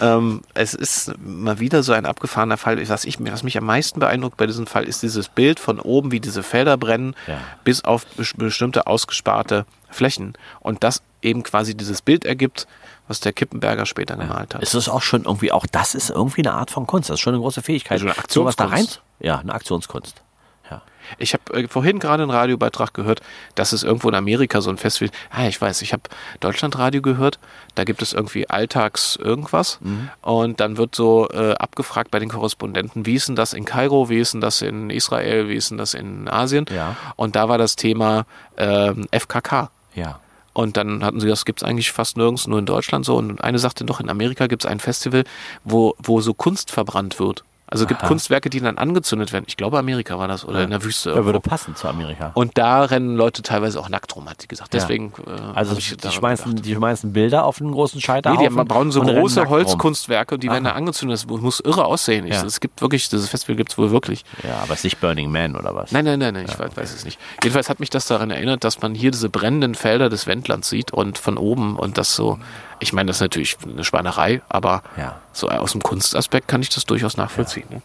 [0.00, 2.86] Ähm, es ist mal wieder so ein abgefahrener Fall.
[2.88, 6.10] Was, ich, was mich am meisten beeindruckt bei diesem Fall ist dieses Bild von oben,
[6.10, 7.38] wie diese Felder brennen, Ja.
[7.62, 10.32] bis auf bes- bestimmte ausgesparte Flächen.
[10.58, 12.66] Und das eben quasi dieses Bild ergibt,
[13.08, 14.62] was der Kippenberger später gemalt hat.
[14.62, 17.10] Es ist auch schon irgendwie, auch das ist irgendwie eine Art von Kunst.
[17.10, 18.00] Das ist schon eine große Fähigkeit.
[18.00, 18.72] Also eine Sowas da rein?
[18.84, 19.02] Aktionskunst.
[19.20, 20.22] Ja, eine Aktionskunst.
[20.70, 20.80] Ja.
[21.18, 23.20] Ich habe äh, vorhin gerade einen Radiobeitrag gehört,
[23.54, 25.12] dass es irgendwo in Amerika so ein Festival.
[25.30, 26.04] Ah, ich weiß, ich habe
[26.40, 27.38] Deutschlandradio gehört.
[27.74, 30.08] Da gibt es irgendwie Alltags irgendwas Mhm.
[30.22, 34.08] und dann wird so äh, abgefragt bei den Korrespondenten, wie ist denn das in Kairo,
[34.08, 36.64] wie ist denn das in Israel, wie ist denn das in Asien?
[36.74, 36.96] Ja.
[37.16, 38.24] Und da war das Thema
[38.56, 39.70] ähm, FKK.
[39.94, 40.20] Ja.
[40.54, 43.16] Und dann hatten sie das gibt's eigentlich fast nirgends, nur in Deutschland so.
[43.16, 45.24] Und eine sagte noch, in Amerika gibt's ein Festival,
[45.64, 47.44] wo, wo so Kunst verbrannt wird.
[47.66, 48.08] Also es gibt Aha.
[48.08, 49.44] Kunstwerke, die dann angezündet werden.
[49.48, 51.08] Ich glaube, Amerika war das oder in der Wüste.
[51.08, 51.26] Ja, irgendwo.
[51.34, 52.30] würde passen zu Amerika.
[52.34, 54.74] Und da rennen Leute teilweise auch nackt rum, hat sie gesagt.
[54.74, 54.80] Ja.
[54.80, 55.12] Deswegen.
[55.26, 56.66] Äh, Also ich die schmeißen, gedacht.
[56.66, 58.56] die schmeißen Bilder auf einen großen Nee, Scheiterhaufen.
[58.58, 59.48] die bauen so große.
[59.48, 61.14] Holzkunstwerke und die werden da angezündet.
[61.18, 62.26] Das muss irre aussehen.
[62.26, 62.44] Ich, Ja.
[62.44, 64.24] Es gibt wirklich, dieses Festival gibt's wohl wirklich.
[64.42, 65.90] Ja, aber es ist nicht Burning Man oder was?
[65.90, 67.18] Nein, nein, nein, nein ich weiß, weiß es nicht.
[67.42, 70.92] Jedenfalls hat mich das daran erinnert, dass man hier diese brennenden Felder des Wendlands sieht
[70.92, 72.38] und von oben und das so,
[72.80, 75.16] ich meine, das ist natürlich eine Schweinerei, aber Ja.
[75.32, 77.66] so aus dem Kunstaspekt kann ich das durchaus nachvollziehen.
[77.70, 77.82] Ne?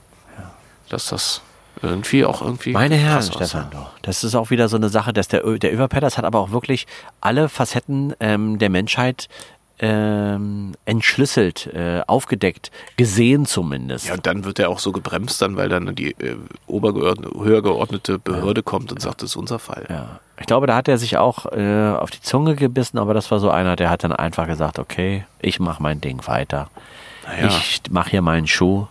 [0.89, 1.41] Dass das
[1.81, 2.71] irgendwie auch irgendwie.
[2.73, 3.21] Meine Herren.
[3.23, 3.91] Stefan, doch.
[4.01, 6.87] das ist auch wieder so eine Sache, dass der, der Überpedders hat aber auch wirklich
[7.21, 9.29] alle Facetten ähm, der Menschheit
[9.80, 14.07] ähm, entschlüsselt, äh, aufgedeckt, gesehen zumindest.
[14.07, 16.36] Ja, und dann wird er auch so gebremst, dann, weil dann die äh,
[16.67, 19.86] obergeordnete, höher geordnete Behörde kommt und sagt, das ist unser Fall.
[19.89, 20.19] Ja.
[20.39, 23.39] Ich glaube, da hat er sich auch äh, auf die Zunge gebissen, aber das war
[23.39, 26.69] so einer, der hat dann einfach gesagt, okay, ich mache mein Ding weiter.
[27.25, 27.47] Naja.
[27.47, 28.88] Ich mache hier meinen Schuh.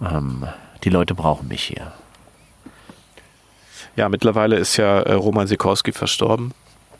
[0.00, 0.46] Ähm,
[0.84, 1.92] die Leute brauchen mich hier.
[3.96, 6.52] Ja, mittlerweile ist ja äh, Roman Sikorski verstorben.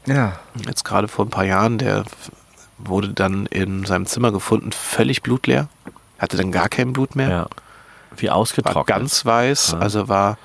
[0.07, 0.38] Ja.
[0.66, 1.78] Jetzt gerade vor ein paar Jahren.
[1.78, 2.05] Der
[2.79, 5.68] wurde dann in seinem Zimmer gefunden, völlig blutleer.
[6.18, 7.29] Hatte dann gar kein Blut mehr.
[7.29, 7.47] ja.
[8.18, 8.87] Wie War ausgetrocknet.
[8.87, 9.72] ganz weiß.
[9.72, 9.79] Ja.
[9.81, 10.39] Also war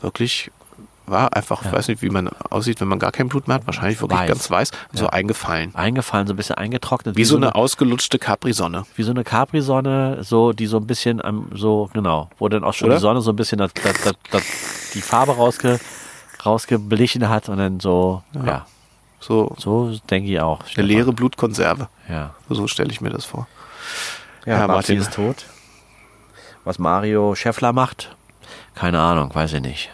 [0.00, 0.50] wirklich,
[1.06, 3.66] war einfach, weiß nicht, wie man aussieht, wenn man gar kein Blut mehr hat.
[3.66, 4.28] Wahrscheinlich wirklich Weiß.
[4.28, 4.70] ganz weiß.
[4.92, 5.10] So Ja.
[5.10, 5.72] eingefallen.
[5.76, 7.14] eingefallen, so ein bisschen eingetrocknet.
[7.16, 8.84] Wie so eine ausgelutschte Capri-Sonne.
[8.96, 12.74] wie so eine Capri-Sonne, so, die so ein bisschen am, so, genau, wo dann auch
[12.74, 12.96] schon Oder?
[12.96, 14.42] die Sonne so ein bisschen das, das, das,
[14.94, 15.78] die Farbe rausge,
[16.44, 18.66] rausgeblichen hat und dann so, ja,
[19.22, 20.60] So so denke ich auch.
[20.76, 21.88] eine leere Blutkonserve.
[22.08, 22.34] Ja.
[22.50, 23.46] So stelle ich mir das vor.
[24.44, 24.98] Ja, Ja, Babsi Martin.
[24.98, 25.46] ist tot.
[26.64, 28.14] Was Mario Scheffler macht?
[28.74, 29.90] Keine Ahnung, weiß ich nicht.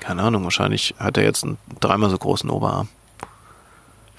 [0.00, 2.88] Keine Ahnung, wahrscheinlich hat er jetzt einen dreimal so großen Oberarm.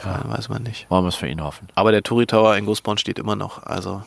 [0.04, 0.22] Ja.
[0.26, 0.90] Weiß man nicht.
[0.90, 1.68] Wollen wir es für ihn hoffen.
[1.76, 3.64] Aber der Turi Tower in Gussborn steht immer noch.
[3.64, 4.04] Also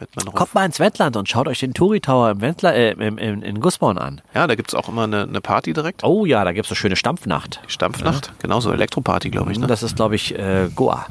[0.00, 0.34] wird man.
[0.34, 3.42] Kommt mal ins Wendland und schaut euch den Touri Tower im Wendler, äh, im, im,
[3.42, 4.20] in Gussborn an.
[4.34, 6.02] Ja, da gibt's auch immer eine, eine Party direkt.
[6.04, 7.60] Oh ja, da gibt's eine schöne Stampfnacht.
[7.66, 8.32] Die Stampfnacht.
[8.40, 9.58] Genauso Elektroparty, glaube ich.
[9.58, 9.66] Ne?
[9.66, 11.06] Das ist, glaube ich, äh, Goa.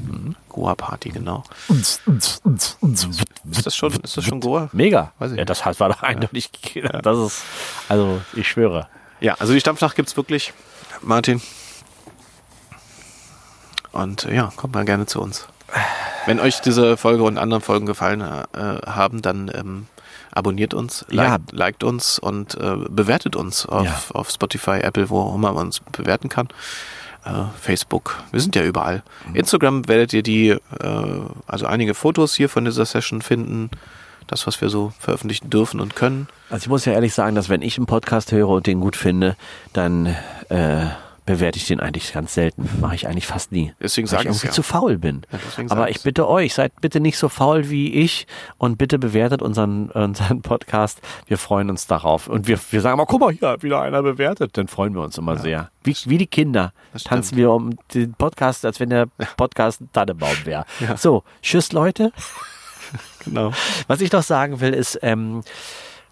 [0.50, 1.44] Goa-Party, genau.
[1.70, 2.02] Ist
[3.66, 4.70] das schon, ist das schon Goa?
[4.74, 5.14] Mega.
[5.20, 6.50] Weiß ich ja, das war doch eindeutig.
[7.04, 7.44] Das ist,
[7.88, 8.88] also ich schwöre.
[9.22, 10.54] Ja, also die Stampfnacht gibt's wirklich,
[11.02, 11.42] Martin.
[13.92, 15.48] Und ja, kommt mal gerne zu uns.
[16.26, 18.56] Wenn euch diese Folge und andere Folgen gefallen äh,
[18.86, 19.88] haben, dann ähm,
[20.32, 21.24] abonniert uns, Ja.
[21.36, 24.00] liked, liked uns und äh, bewertet uns auf, Ja.
[24.14, 26.50] auf Spotify, Apple, wo auch immer man uns bewerten kann.
[27.26, 29.04] Äh, Facebook, wir sind ja überall.
[29.28, 29.36] Mhm.
[29.36, 30.60] Instagram werdet ihr die, äh,
[31.48, 33.70] also einige Fotos hier von dieser Session finden.
[34.28, 36.28] Das, was wir so veröffentlichen dürfen und können.
[36.52, 38.96] Also ich muss ja ehrlich sagen, dass wenn ich einen Podcast höre und den gut
[38.96, 39.36] finde,
[39.74, 40.06] dann
[40.50, 40.86] äh,
[41.30, 42.68] bewerte ich den eigentlich ganz selten.
[42.82, 43.72] Mache ich eigentlich fast nie.
[43.80, 44.52] Deswegen weil sag ich irgendwie ja.
[44.52, 45.22] zu faul bin.
[45.32, 48.26] Ja, Aber ich bitte euch, seid bitte nicht so faul wie ich
[48.58, 51.02] und bitte bewertet unseren, unseren Podcast.
[51.28, 52.28] Wir freuen uns darauf.
[52.28, 54.58] Und wir, wir sagen mal, guck mal, hier hat wieder einer bewertet.
[54.58, 55.70] Dann freuen wir uns immer sehr.
[55.84, 56.74] Wie, wie die Kinder
[57.04, 59.06] tanzen wir um den Podcast, als wenn der
[59.38, 60.66] Podcast ein Tannebaum wäre.
[60.98, 62.12] So, tschüss Leute.
[63.26, 63.52] Genau.
[63.86, 65.44] Was ich noch sagen will, ist, ähm,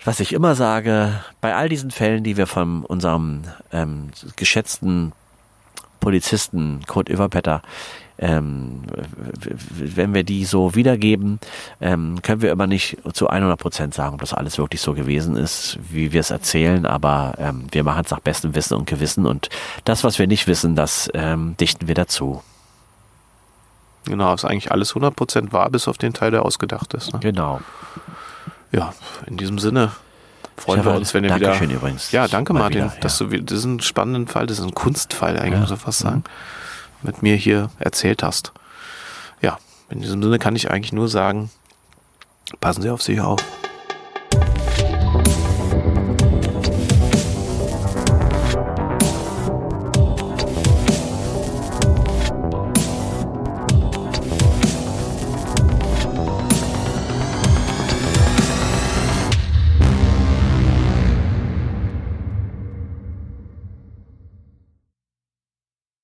[0.07, 3.43] was ich immer sage, bei all diesen Fällen, die wir von unserem
[3.73, 5.11] ähm, geschätzten
[5.99, 7.61] Polizisten Kurt Überpetter
[8.19, 8.83] ähm,
[9.69, 11.39] wenn wir die so wiedergeben,
[11.81, 15.35] ähm, können wir immer nicht zu 100 Prozent sagen, ob das alles wirklich so gewesen
[15.35, 19.25] ist, wie wir es erzählen, aber ähm, wir machen es nach bestem Wissen und Gewissen
[19.25, 19.49] und
[19.85, 22.41] das, was wir nicht wissen, das ähm, dichten wir dazu.
[24.05, 27.13] Genau, ist eigentlich alles 100 Prozent wahr, bis auf den Teil, der ausgedacht ist.
[27.13, 27.19] Ne?
[27.19, 27.59] Genau.
[28.71, 28.93] Ja,
[29.25, 29.91] in diesem Sinne
[30.57, 31.51] freuen wir uns, wenn ihr wieder.
[31.51, 32.11] Dankeschön übrigens.
[32.11, 32.99] Ja, danke Martin, wieder, ja.
[33.01, 35.59] dass du diesen spannenden Fall, das ist ein Kunstfall eigentlich, ja.
[35.59, 37.07] muss ich fast sagen, mhm.
[37.07, 38.51] mit mir hier erzählt hast.
[39.41, 39.57] Ja,
[39.89, 41.49] in diesem Sinne kann ich eigentlich nur sagen,
[42.59, 43.39] passen Sie auf sich auf.